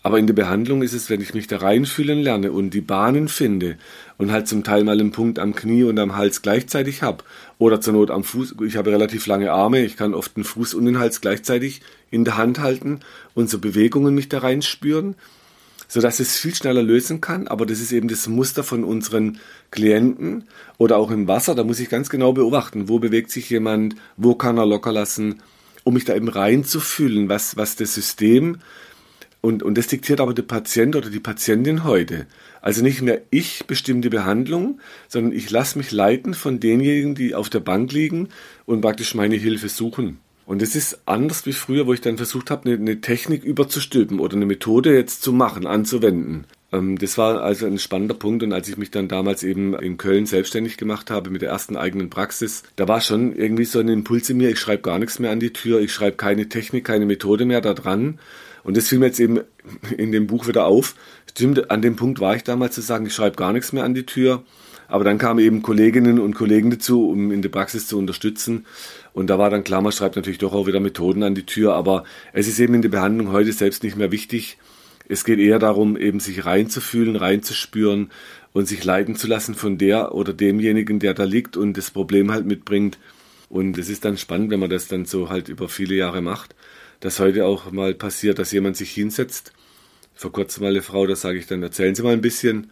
Aber 0.02 0.18
in 0.18 0.26
der 0.26 0.34
Behandlung 0.34 0.82
ist 0.82 0.94
es, 0.94 1.10
wenn 1.10 1.20
ich 1.20 1.34
mich 1.34 1.46
da 1.46 1.58
reinfühlen 1.58 2.20
lerne 2.20 2.52
und 2.52 2.70
die 2.70 2.80
Bahnen 2.80 3.28
finde 3.28 3.76
und 4.16 4.32
halt 4.32 4.48
zum 4.48 4.64
Teil 4.64 4.82
mal 4.82 4.98
einen 4.98 5.12
Punkt 5.12 5.38
am 5.38 5.54
Knie 5.54 5.84
und 5.84 5.98
am 5.98 6.16
Hals 6.16 6.40
gleichzeitig 6.40 7.02
habe 7.02 7.22
oder 7.58 7.82
zur 7.82 7.92
Not 7.92 8.10
am 8.10 8.24
Fuß, 8.24 8.54
ich 8.66 8.76
habe 8.76 8.92
relativ 8.92 9.26
lange 9.26 9.52
Arme, 9.52 9.84
ich 9.84 9.98
kann 9.98 10.14
oft 10.14 10.34
den 10.36 10.44
Fuß 10.44 10.72
und 10.72 10.86
den 10.86 10.98
Hals 10.98 11.20
gleichzeitig 11.20 11.82
in 12.10 12.24
der 12.24 12.38
Hand 12.38 12.60
halten 12.60 13.00
und 13.34 13.50
so 13.50 13.58
Bewegungen 13.58 14.14
mich 14.14 14.30
da 14.30 14.38
reinspüren, 14.38 15.16
sodass 15.90 16.20
es 16.20 16.38
viel 16.38 16.54
schneller 16.54 16.84
lösen 16.84 17.20
kann. 17.20 17.48
Aber 17.48 17.66
das 17.66 17.80
ist 17.80 17.90
eben 17.90 18.06
das 18.06 18.28
Muster 18.28 18.62
von 18.62 18.84
unseren 18.84 19.40
Klienten 19.72 20.44
oder 20.78 20.96
auch 20.96 21.10
im 21.10 21.26
Wasser. 21.26 21.56
Da 21.56 21.64
muss 21.64 21.80
ich 21.80 21.90
ganz 21.90 22.08
genau 22.08 22.32
beobachten, 22.32 22.88
wo 22.88 23.00
bewegt 23.00 23.32
sich 23.32 23.50
jemand, 23.50 23.96
wo 24.16 24.36
kann 24.36 24.56
er 24.56 24.66
locker 24.66 24.92
lassen, 24.92 25.42
um 25.82 25.94
mich 25.94 26.04
da 26.04 26.14
eben 26.14 26.28
reinzufühlen, 26.28 27.28
was, 27.28 27.56
was 27.56 27.74
das 27.74 27.92
System 27.92 28.58
und, 29.40 29.62
und 29.62 29.76
das 29.78 29.88
diktiert 29.88 30.20
aber 30.20 30.32
der 30.34 30.42
Patient 30.42 30.94
oder 30.94 31.10
die 31.10 31.20
Patientin 31.20 31.82
heute. 31.82 32.26
Also 32.60 32.82
nicht 32.82 33.02
mehr 33.02 33.22
ich 33.30 33.66
bestimme 33.66 34.00
die 34.00 34.10
Behandlung, 34.10 34.80
sondern 35.08 35.32
ich 35.32 35.50
lasse 35.50 35.78
mich 35.78 35.90
leiten 35.90 36.34
von 36.34 36.60
denjenigen, 36.60 37.14
die 37.16 37.34
auf 37.34 37.48
der 37.48 37.60
Bank 37.60 37.90
liegen 37.90 38.28
und 38.64 38.82
praktisch 38.82 39.14
meine 39.14 39.36
Hilfe 39.36 39.68
suchen. 39.68 40.18
Und 40.50 40.60
das 40.62 40.74
ist 40.74 41.02
anders 41.06 41.46
wie 41.46 41.52
früher, 41.52 41.86
wo 41.86 41.92
ich 41.92 42.00
dann 42.00 42.16
versucht 42.16 42.50
habe, 42.50 42.68
eine, 42.68 42.74
eine 42.74 43.00
Technik 43.00 43.44
überzustülpen 43.44 44.18
oder 44.18 44.34
eine 44.34 44.46
Methode 44.46 44.92
jetzt 44.92 45.22
zu 45.22 45.32
machen, 45.32 45.64
anzuwenden. 45.64 46.44
Ähm, 46.72 46.98
das 46.98 47.16
war 47.18 47.40
also 47.40 47.66
ein 47.66 47.78
spannender 47.78 48.16
Punkt 48.16 48.42
und 48.42 48.52
als 48.52 48.68
ich 48.68 48.76
mich 48.76 48.90
dann 48.90 49.06
damals 49.06 49.44
eben 49.44 49.74
in 49.74 49.96
Köln 49.96 50.26
selbstständig 50.26 50.76
gemacht 50.76 51.08
habe 51.08 51.30
mit 51.30 51.42
der 51.42 51.50
ersten 51.50 51.76
eigenen 51.76 52.10
Praxis, 52.10 52.64
da 52.74 52.88
war 52.88 53.00
schon 53.00 53.32
irgendwie 53.32 53.64
so 53.64 53.78
ein 53.78 53.86
Impuls 53.86 54.28
in 54.28 54.38
mir, 54.38 54.50
ich 54.50 54.58
schreibe 54.58 54.82
gar 54.82 54.98
nichts 54.98 55.20
mehr 55.20 55.30
an 55.30 55.38
die 55.38 55.52
Tür, 55.52 55.80
ich 55.80 55.92
schreibe 55.92 56.16
keine 56.16 56.48
Technik, 56.48 56.84
keine 56.84 57.06
Methode 57.06 57.44
mehr 57.44 57.60
da 57.60 57.72
dran, 57.72 58.18
und 58.64 58.76
das 58.76 58.88
fiel 58.88 58.98
mir 58.98 59.06
jetzt 59.06 59.20
eben 59.20 59.40
in 59.96 60.10
dem 60.10 60.26
Buch 60.26 60.48
wieder 60.48 60.66
auf. 60.66 60.96
Stimmt, 61.30 61.70
an 61.70 61.80
dem 61.80 61.96
Punkt 61.96 62.20
war 62.20 62.34
ich 62.34 62.42
damals 62.42 62.74
zu 62.74 62.80
sagen, 62.80 63.06
ich 63.06 63.14
schreibe 63.14 63.36
gar 63.36 63.52
nichts 63.52 63.72
mehr 63.72 63.84
an 63.84 63.94
die 63.94 64.04
Tür. 64.04 64.42
Aber 64.90 65.04
dann 65.04 65.18
kamen 65.18 65.38
eben 65.38 65.62
Kolleginnen 65.62 66.18
und 66.18 66.34
Kollegen 66.34 66.70
dazu, 66.70 67.08
um 67.08 67.30
in 67.30 67.42
der 67.42 67.48
Praxis 67.48 67.86
zu 67.86 67.96
unterstützen. 67.96 68.66
Und 69.12 69.28
da 69.28 69.38
war 69.38 69.50
dann 69.50 69.64
klar, 69.64 69.82
man 69.82 69.92
schreibt 69.92 70.16
natürlich 70.16 70.38
doch 70.38 70.52
auch 70.52 70.66
wieder 70.66 70.80
Methoden 70.80 71.22
an 71.22 71.34
die 71.34 71.46
Tür. 71.46 71.74
Aber 71.74 72.04
es 72.32 72.48
ist 72.48 72.58
eben 72.60 72.74
in 72.74 72.82
der 72.82 72.88
Behandlung 72.88 73.32
heute 73.32 73.52
selbst 73.52 73.82
nicht 73.82 73.96
mehr 73.96 74.12
wichtig. 74.12 74.58
Es 75.08 75.24
geht 75.24 75.38
eher 75.38 75.58
darum, 75.58 75.96
eben 75.96 76.20
sich 76.20 76.44
reinzufühlen, 76.44 77.16
reinzuspüren 77.16 78.10
und 78.52 78.66
sich 78.66 78.84
leiten 78.84 79.16
zu 79.16 79.26
lassen 79.26 79.54
von 79.54 79.78
der 79.78 80.14
oder 80.14 80.32
demjenigen, 80.32 81.00
der 81.00 81.14
da 81.14 81.24
liegt 81.24 81.56
und 81.56 81.76
das 81.76 81.90
Problem 81.90 82.30
halt 82.30 82.46
mitbringt. 82.46 82.98
Und 83.48 83.76
es 83.78 83.88
ist 83.88 84.04
dann 84.04 84.16
spannend, 84.16 84.50
wenn 84.50 84.60
man 84.60 84.70
das 84.70 84.86
dann 84.86 85.04
so 85.04 85.28
halt 85.28 85.48
über 85.48 85.68
viele 85.68 85.96
Jahre 85.96 86.20
macht 86.20 86.54
dass 87.00 87.18
heute 87.18 87.46
auch 87.46 87.72
mal 87.72 87.94
passiert, 87.94 88.38
dass 88.38 88.52
jemand 88.52 88.76
sich 88.76 88.92
hinsetzt. 88.92 89.52
Vor 90.14 90.32
kurzem 90.32 90.62
mal 90.62 90.70
eine 90.70 90.82
Frau, 90.82 91.06
da 91.06 91.16
sage 91.16 91.38
ich 91.38 91.46
dann, 91.46 91.62
erzählen 91.62 91.94
Sie 91.94 92.02
mal 92.02 92.12
ein 92.12 92.20
bisschen. 92.20 92.70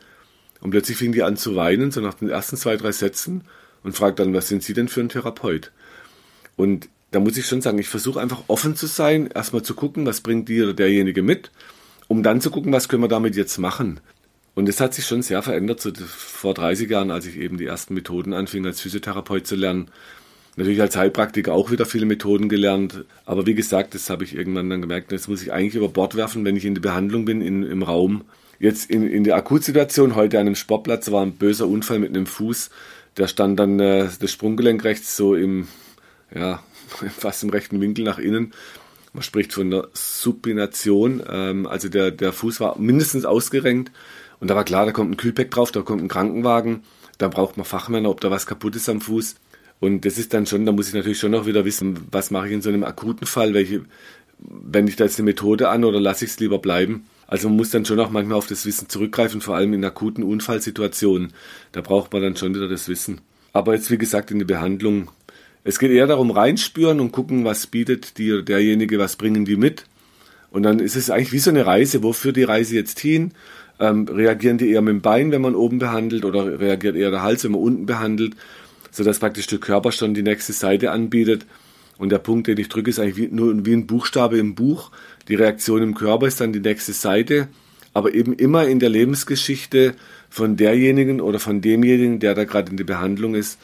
Und 0.60 0.70
plötzlich 0.70 0.98
fing 0.98 1.12
die 1.12 1.22
an 1.22 1.36
zu 1.36 1.56
weinen, 1.56 1.90
so 1.90 2.00
nach 2.00 2.14
den 2.14 2.28
ersten 2.28 2.56
zwei, 2.56 2.76
drei 2.76 2.92
Sätzen 2.92 3.44
und 3.82 3.96
fragt 3.96 4.18
dann, 4.18 4.34
was 4.34 4.48
sind 4.48 4.62
Sie 4.62 4.74
denn 4.74 4.88
für 4.88 5.00
ein 5.00 5.08
Therapeut? 5.08 5.72
Und 6.58 6.90
da 7.10 7.20
muss 7.20 7.38
ich 7.38 7.46
schon 7.46 7.62
sagen, 7.62 7.78
ich 7.78 7.88
versuche 7.88 8.20
einfach 8.20 8.42
offen 8.48 8.76
zu 8.76 8.86
sein, 8.86 9.30
erstmal 9.34 9.62
zu 9.62 9.74
gucken, 9.74 10.04
was 10.04 10.20
bringt 10.20 10.50
die 10.50 10.62
oder 10.62 10.74
derjenige 10.74 11.22
mit, 11.22 11.50
um 12.06 12.22
dann 12.22 12.42
zu 12.42 12.50
gucken, 12.50 12.72
was 12.72 12.90
können 12.90 13.02
wir 13.02 13.08
damit 13.08 13.34
jetzt 13.34 13.56
machen. 13.56 14.00
Und 14.54 14.68
es 14.68 14.80
hat 14.80 14.92
sich 14.92 15.06
schon 15.06 15.22
sehr 15.22 15.40
verändert, 15.40 15.80
so 15.80 15.90
vor 15.94 16.52
30 16.52 16.90
Jahren, 16.90 17.10
als 17.10 17.24
ich 17.24 17.38
eben 17.38 17.56
die 17.56 17.64
ersten 17.64 17.94
Methoden 17.94 18.34
anfing, 18.34 18.66
als 18.66 18.82
Physiotherapeut 18.82 19.46
zu 19.46 19.56
lernen, 19.56 19.90
Natürlich 20.58 20.80
als 20.80 20.96
Heilpraktiker 20.96 21.52
auch 21.52 21.70
wieder 21.70 21.86
viele 21.86 22.04
Methoden 22.04 22.48
gelernt. 22.48 23.04
Aber 23.24 23.46
wie 23.46 23.54
gesagt, 23.54 23.94
das 23.94 24.10
habe 24.10 24.24
ich 24.24 24.34
irgendwann 24.34 24.68
dann 24.68 24.80
gemerkt, 24.80 25.12
das 25.12 25.28
muss 25.28 25.40
ich 25.40 25.52
eigentlich 25.52 25.76
über 25.76 25.88
Bord 25.88 26.16
werfen, 26.16 26.44
wenn 26.44 26.56
ich 26.56 26.64
in 26.64 26.74
der 26.74 26.80
Behandlung 26.82 27.24
bin, 27.24 27.40
in, 27.40 27.62
im 27.62 27.84
Raum. 27.84 28.24
Jetzt 28.58 28.90
in, 28.90 29.08
in 29.08 29.22
der 29.22 29.36
Akutsituation, 29.36 30.16
heute 30.16 30.40
an 30.40 30.48
einem 30.48 30.56
Sportplatz, 30.56 31.12
war 31.12 31.24
ein 31.24 31.34
böser 31.34 31.68
Unfall 31.68 32.00
mit 32.00 32.08
einem 32.08 32.26
Fuß. 32.26 32.70
Da 33.14 33.28
stand 33.28 33.60
dann 33.60 33.78
äh, 33.78 34.08
das 34.18 34.32
Sprunggelenk 34.32 34.82
rechts 34.82 35.16
so 35.16 35.36
im, 35.36 35.68
ja, 36.34 36.62
fast 37.18 37.42
im 37.42 37.50
rechten 37.50 37.80
Winkel 37.80 38.04
nach 38.04 38.18
innen. 38.18 38.52
Man 39.12 39.22
spricht 39.22 39.52
von 39.52 39.70
der 39.70 39.88
Supination. 39.92 41.22
Ähm, 41.28 41.66
also 41.66 41.88
der, 41.88 42.10
der 42.10 42.32
Fuß 42.32 42.60
war 42.60 42.78
mindestens 42.78 43.24
ausgerenkt. 43.24 43.90
Und 44.40 44.48
da 44.48 44.54
war 44.54 44.64
klar, 44.64 44.86
da 44.86 44.92
kommt 44.92 45.10
ein 45.10 45.16
Kühlpack 45.16 45.50
drauf, 45.50 45.72
da 45.72 45.82
kommt 45.82 46.02
ein 46.02 46.08
Krankenwagen. 46.08 46.82
Da 47.18 47.28
braucht 47.28 47.56
man 47.56 47.66
Fachmänner, 47.66 48.10
ob 48.10 48.20
da 48.20 48.30
was 48.30 48.46
kaputt 48.46 48.76
ist 48.76 48.88
am 48.88 49.00
Fuß. 49.00 49.36
Und 49.80 50.04
das 50.04 50.18
ist 50.18 50.34
dann 50.34 50.46
schon, 50.46 50.66
da 50.66 50.72
muss 50.72 50.88
ich 50.88 50.94
natürlich 50.94 51.18
schon 51.18 51.32
noch 51.32 51.46
wieder 51.46 51.64
wissen, 51.64 51.98
was 52.10 52.30
mache 52.30 52.48
ich 52.48 52.52
in 52.52 52.62
so 52.62 52.68
einem 52.68 52.84
akuten 52.84 53.26
Fall, 53.26 53.54
welche, 53.54 53.84
wende 54.38 54.90
ich 54.90 54.96
da 54.96 55.04
jetzt 55.04 55.18
eine 55.18 55.24
Methode 55.26 55.68
an 55.68 55.84
oder 55.84 56.00
lasse 56.00 56.24
ich 56.24 56.32
es 56.32 56.40
lieber 56.40 56.58
bleiben? 56.58 57.06
Also 57.26 57.48
man 57.48 57.58
muss 57.58 57.70
dann 57.70 57.84
schon 57.84 58.00
auch 58.00 58.10
manchmal 58.10 58.38
auf 58.38 58.46
das 58.46 58.66
Wissen 58.66 58.88
zurückgreifen, 58.88 59.40
vor 59.40 59.54
allem 59.54 59.74
in 59.74 59.84
akuten 59.84 60.24
Unfallsituationen. 60.24 61.32
Da 61.72 61.80
braucht 61.80 62.12
man 62.12 62.22
dann 62.22 62.36
schon 62.36 62.54
wieder 62.54 62.68
das 62.68 62.88
Wissen. 62.88 63.20
Aber 63.52 63.74
jetzt, 63.74 63.90
wie 63.90 63.98
gesagt, 63.98 64.30
in 64.30 64.38
der 64.38 64.46
Behandlung, 64.46 65.10
es 65.68 65.78
geht 65.78 65.90
eher 65.90 66.06
darum, 66.06 66.30
reinspüren 66.30 67.00
und 67.00 67.12
gucken, 67.12 67.44
was 67.44 67.66
bietet 67.66 68.14
oder 68.18 68.42
derjenige, 68.42 68.98
was 68.98 69.16
bringen 69.16 69.44
die 69.44 69.56
mit. 69.56 69.84
Und 70.50 70.62
dann 70.62 70.78
ist 70.78 70.96
es 70.96 71.10
eigentlich 71.10 71.32
wie 71.32 71.38
so 71.38 71.50
eine 71.50 71.66
Reise. 71.66 72.02
Wofür 72.02 72.32
die 72.32 72.44
Reise 72.44 72.74
jetzt 72.74 72.98
hin? 73.00 73.32
Ähm, 73.78 74.08
reagieren 74.08 74.58
die 74.58 74.70
eher 74.70 74.82
mit 74.82 74.92
dem 74.94 75.00
Bein, 75.02 75.30
wenn 75.30 75.42
man 75.42 75.54
oben 75.54 75.78
behandelt, 75.78 76.24
oder 76.24 76.58
reagiert 76.58 76.96
eher 76.96 77.10
der 77.10 77.22
Hals, 77.22 77.44
wenn 77.44 77.52
man 77.52 77.60
unten 77.60 77.86
behandelt? 77.86 78.34
sodass 78.90 79.18
praktisch 79.18 79.46
der 79.46 79.58
Körper 79.58 79.92
schon 79.92 80.14
die 80.14 80.22
nächste 80.22 80.52
Seite 80.52 80.90
anbietet. 80.90 81.46
Und 81.98 82.10
der 82.10 82.18
Punkt, 82.18 82.46
den 82.46 82.58
ich 82.58 82.68
drücke, 82.68 82.90
ist 82.90 82.98
eigentlich 82.98 83.16
wie, 83.16 83.28
nur 83.28 83.64
wie 83.66 83.72
ein 83.72 83.86
Buchstabe 83.86 84.38
im 84.38 84.54
Buch. 84.54 84.90
Die 85.28 85.34
Reaktion 85.34 85.82
im 85.82 85.94
Körper 85.94 86.26
ist 86.26 86.40
dann 86.40 86.52
die 86.52 86.60
nächste 86.60 86.92
Seite, 86.92 87.48
aber 87.92 88.14
eben 88.14 88.32
immer 88.32 88.66
in 88.66 88.78
der 88.78 88.88
Lebensgeschichte 88.88 89.94
von 90.30 90.56
derjenigen 90.56 91.20
oder 91.20 91.38
von 91.38 91.60
demjenigen, 91.60 92.20
der 92.20 92.34
da 92.34 92.44
gerade 92.44 92.70
in 92.70 92.76
der 92.76 92.84
Behandlung 92.84 93.34
ist, 93.34 93.58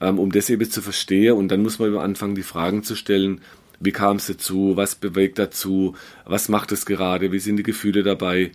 ähm, 0.00 0.18
um 0.18 0.32
das 0.32 0.50
eben 0.50 0.70
zu 0.70 0.82
verstehen. 0.82 1.36
Und 1.36 1.48
dann 1.48 1.62
muss 1.62 1.78
man 1.78 1.96
anfangen, 1.96 2.34
die 2.34 2.42
Fragen 2.42 2.82
zu 2.82 2.94
stellen. 2.94 3.40
Wie 3.80 3.92
kam 3.92 4.16
es 4.16 4.26
dazu? 4.26 4.72
Was 4.76 4.94
bewegt 4.94 5.38
dazu? 5.38 5.94
Was 6.24 6.48
macht 6.48 6.72
es 6.72 6.86
gerade? 6.86 7.32
Wie 7.32 7.38
sind 7.38 7.56
die 7.56 7.62
Gefühle 7.62 8.02
dabei? 8.02 8.52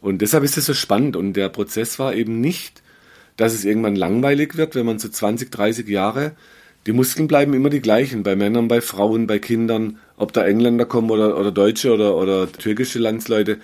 Und 0.00 0.22
deshalb 0.22 0.44
ist 0.44 0.56
es 0.56 0.66
so 0.66 0.74
spannend. 0.74 1.16
Und 1.16 1.34
der 1.34 1.48
Prozess 1.48 1.98
war 1.98 2.14
eben 2.14 2.40
nicht 2.40 2.82
dass 3.40 3.54
es 3.54 3.64
irgendwann 3.64 3.96
langweilig 3.96 4.58
wird, 4.58 4.74
wenn 4.74 4.84
man 4.84 4.98
so 4.98 5.08
20, 5.08 5.50
30 5.50 5.88
Jahre, 5.88 6.32
die 6.86 6.92
Muskeln 6.92 7.26
bleiben 7.26 7.54
immer 7.54 7.70
die 7.70 7.80
gleichen, 7.80 8.22
bei 8.22 8.36
Männern, 8.36 8.68
bei 8.68 8.82
Frauen, 8.82 9.26
bei 9.26 9.38
Kindern, 9.38 9.98
ob 10.18 10.34
da 10.34 10.46
Engländer 10.46 10.84
kommen 10.84 11.10
oder, 11.10 11.38
oder 11.38 11.50
Deutsche 11.50 11.92
oder, 11.92 12.16
oder 12.16 12.52
türkische 12.52 12.98
Landsleute, 12.98 13.58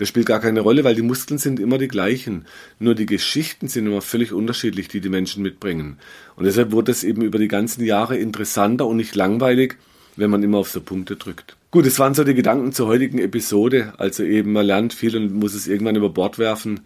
das 0.00 0.08
spielt 0.08 0.24
gar 0.24 0.40
keine 0.40 0.62
Rolle, 0.62 0.82
weil 0.82 0.94
die 0.94 1.02
Muskeln 1.02 1.36
sind 1.36 1.60
immer 1.60 1.76
die 1.76 1.86
gleichen. 1.86 2.46
Nur 2.78 2.94
die 2.94 3.04
Geschichten 3.04 3.68
sind 3.68 3.86
immer 3.86 4.00
völlig 4.00 4.32
unterschiedlich, 4.32 4.88
die 4.88 5.02
die 5.02 5.10
Menschen 5.10 5.42
mitbringen. 5.42 5.98
Und 6.36 6.46
deshalb 6.46 6.72
wurde 6.72 6.90
es 6.90 7.04
eben 7.04 7.20
über 7.20 7.38
die 7.38 7.48
ganzen 7.48 7.84
Jahre 7.84 8.16
interessanter 8.16 8.86
und 8.86 8.96
nicht 8.96 9.14
langweilig, 9.14 9.76
wenn 10.16 10.30
man 10.30 10.42
immer 10.42 10.56
auf 10.56 10.70
so 10.70 10.80
Punkte 10.80 11.16
drückt. 11.16 11.54
Gut, 11.70 11.84
das 11.84 11.98
waren 11.98 12.14
so 12.14 12.24
die 12.24 12.32
Gedanken 12.32 12.72
zur 12.72 12.86
heutigen 12.86 13.18
Episode. 13.18 13.92
Also 13.98 14.22
eben, 14.22 14.52
man 14.52 14.64
lernt 14.64 14.94
viel 14.94 15.14
und 15.14 15.34
muss 15.34 15.52
es 15.52 15.68
irgendwann 15.68 15.96
über 15.96 16.08
Bord 16.08 16.38
werfen. 16.38 16.80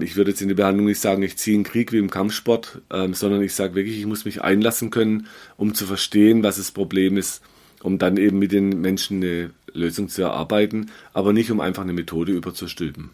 Ich 0.00 0.16
würde 0.16 0.32
jetzt 0.32 0.42
in 0.42 0.48
der 0.48 0.56
Behandlung 0.56 0.86
nicht 0.86 1.00
sagen, 1.00 1.22
ich 1.22 1.36
ziehe 1.36 1.54
einen 1.54 1.62
Krieg 1.62 1.92
wie 1.92 1.98
im 1.98 2.10
Kampfsport, 2.10 2.80
ähm, 2.92 3.14
sondern 3.14 3.42
ich 3.42 3.54
sage 3.54 3.76
wirklich, 3.76 3.96
ich 3.96 4.06
muss 4.06 4.24
mich 4.24 4.42
einlassen 4.42 4.90
können, 4.90 5.28
um 5.56 5.72
zu 5.72 5.86
verstehen, 5.86 6.42
was 6.42 6.56
das 6.56 6.72
Problem 6.72 7.16
ist, 7.16 7.42
um 7.82 7.98
dann 7.98 8.16
eben 8.16 8.38
mit 8.38 8.52
den 8.52 8.80
Menschen 8.80 9.22
eine 9.22 9.50
Lösung 9.72 10.08
zu 10.08 10.22
erarbeiten, 10.22 10.90
aber 11.12 11.32
nicht 11.32 11.50
um 11.50 11.60
einfach 11.60 11.82
eine 11.82 11.92
Methode 11.92 12.32
überzustülpen. 12.32 13.10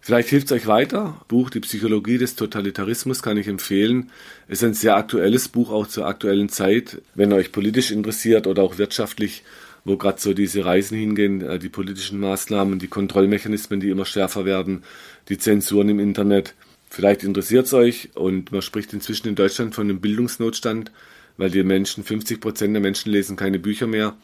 Vielleicht 0.00 0.28
hilft 0.28 0.48
es 0.48 0.52
euch 0.52 0.66
weiter. 0.66 1.18
Buch 1.28 1.48
Die 1.48 1.60
Psychologie 1.60 2.18
des 2.18 2.36
Totalitarismus 2.36 3.22
kann 3.22 3.38
ich 3.38 3.48
empfehlen. 3.48 4.10
Ist 4.48 4.62
ein 4.62 4.74
sehr 4.74 4.96
aktuelles 4.96 5.48
Buch, 5.48 5.70
auch 5.70 5.86
zur 5.86 6.06
aktuellen 6.06 6.50
Zeit. 6.50 7.00
Wenn 7.14 7.32
euch 7.32 7.52
politisch 7.52 7.90
interessiert 7.90 8.46
oder 8.46 8.62
auch 8.62 8.76
wirtschaftlich, 8.76 9.44
wo 9.86 9.96
gerade 9.96 10.20
so 10.20 10.34
diese 10.34 10.62
Reisen 10.62 10.98
hingehen, 10.98 11.40
äh, 11.40 11.58
die 11.58 11.70
politischen 11.70 12.20
Maßnahmen, 12.20 12.78
die 12.78 12.88
Kontrollmechanismen, 12.88 13.80
die 13.80 13.88
immer 13.88 14.04
schärfer 14.04 14.44
werden, 14.44 14.82
die 15.30 15.38
Zensuren 15.38 15.88
im 15.88 16.00
Internet. 16.00 16.54
Vielleicht 16.90 17.24
interessiert 17.24 17.64
es 17.64 17.72
euch 17.72 18.10
und 18.14 18.52
man 18.52 18.60
spricht 18.60 18.92
inzwischen 18.92 19.28
in 19.28 19.36
Deutschland 19.36 19.74
von 19.74 19.88
einem 19.88 20.00
Bildungsnotstand, 20.02 20.92
weil 21.36 21.50
die 21.50 21.62
Menschen, 21.62 22.04
50 22.04 22.40
Prozent 22.40 22.74
der 22.74 22.82
Menschen 22.82 23.10
lesen 23.10 23.36
keine 23.36 23.58
Bücher 23.58 23.86
mehr. 23.86 24.16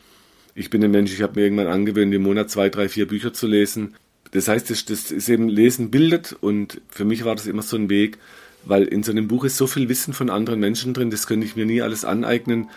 Ich 0.55 0.71
bin 0.71 0.83
ein 0.85 0.91
Mensch, 0.91 1.13
ich 1.13 1.23
habe 1.23 1.39
mir 1.39 1.47
irgendwann 1.47 1.67
angewöhnt, 1.67 2.13
im 2.15 2.23
Monat 2.23 2.51
zwei, 2.51 2.69
drei, 2.69 2.89
vier 2.89 3.07
Bücher 3.07 3.33
zu 3.33 3.47
lesen. 3.47 3.95
Das 4.33 4.49
heißt, 4.49 4.71
das, 4.71 4.85
das 4.85 5.11
ist 5.11 5.29
eben 5.29 5.49
Lesen 5.49 5.91
bildet 5.91 6.37
und 6.41 6.81
für 6.89 7.05
mich 7.05 7.25
war 7.25 7.35
das 7.35 7.47
immer 7.47 7.63
so 7.63 7.77
ein 7.77 7.91
Weg, 7.91 8.19
weil 8.65 8.85
in 8.85 9.03
so 9.03 9.11
einem 9.11 9.27
Buch 9.27 9.45
ist 9.45 9.57
so 9.57 9.67
viel 9.67 9.89
Wissen 9.89 10.15
von 10.15 10.31
anderen 10.31 10.61
Menschen 10.61 10.95
drin, 10.95 11.11
das 11.11 11.27
könnte 11.27 11.47
ich 11.47 11.57
mir 11.57 11.67
nie 11.67 11.83
alles 11.83 12.05
aneignen. 12.05 12.69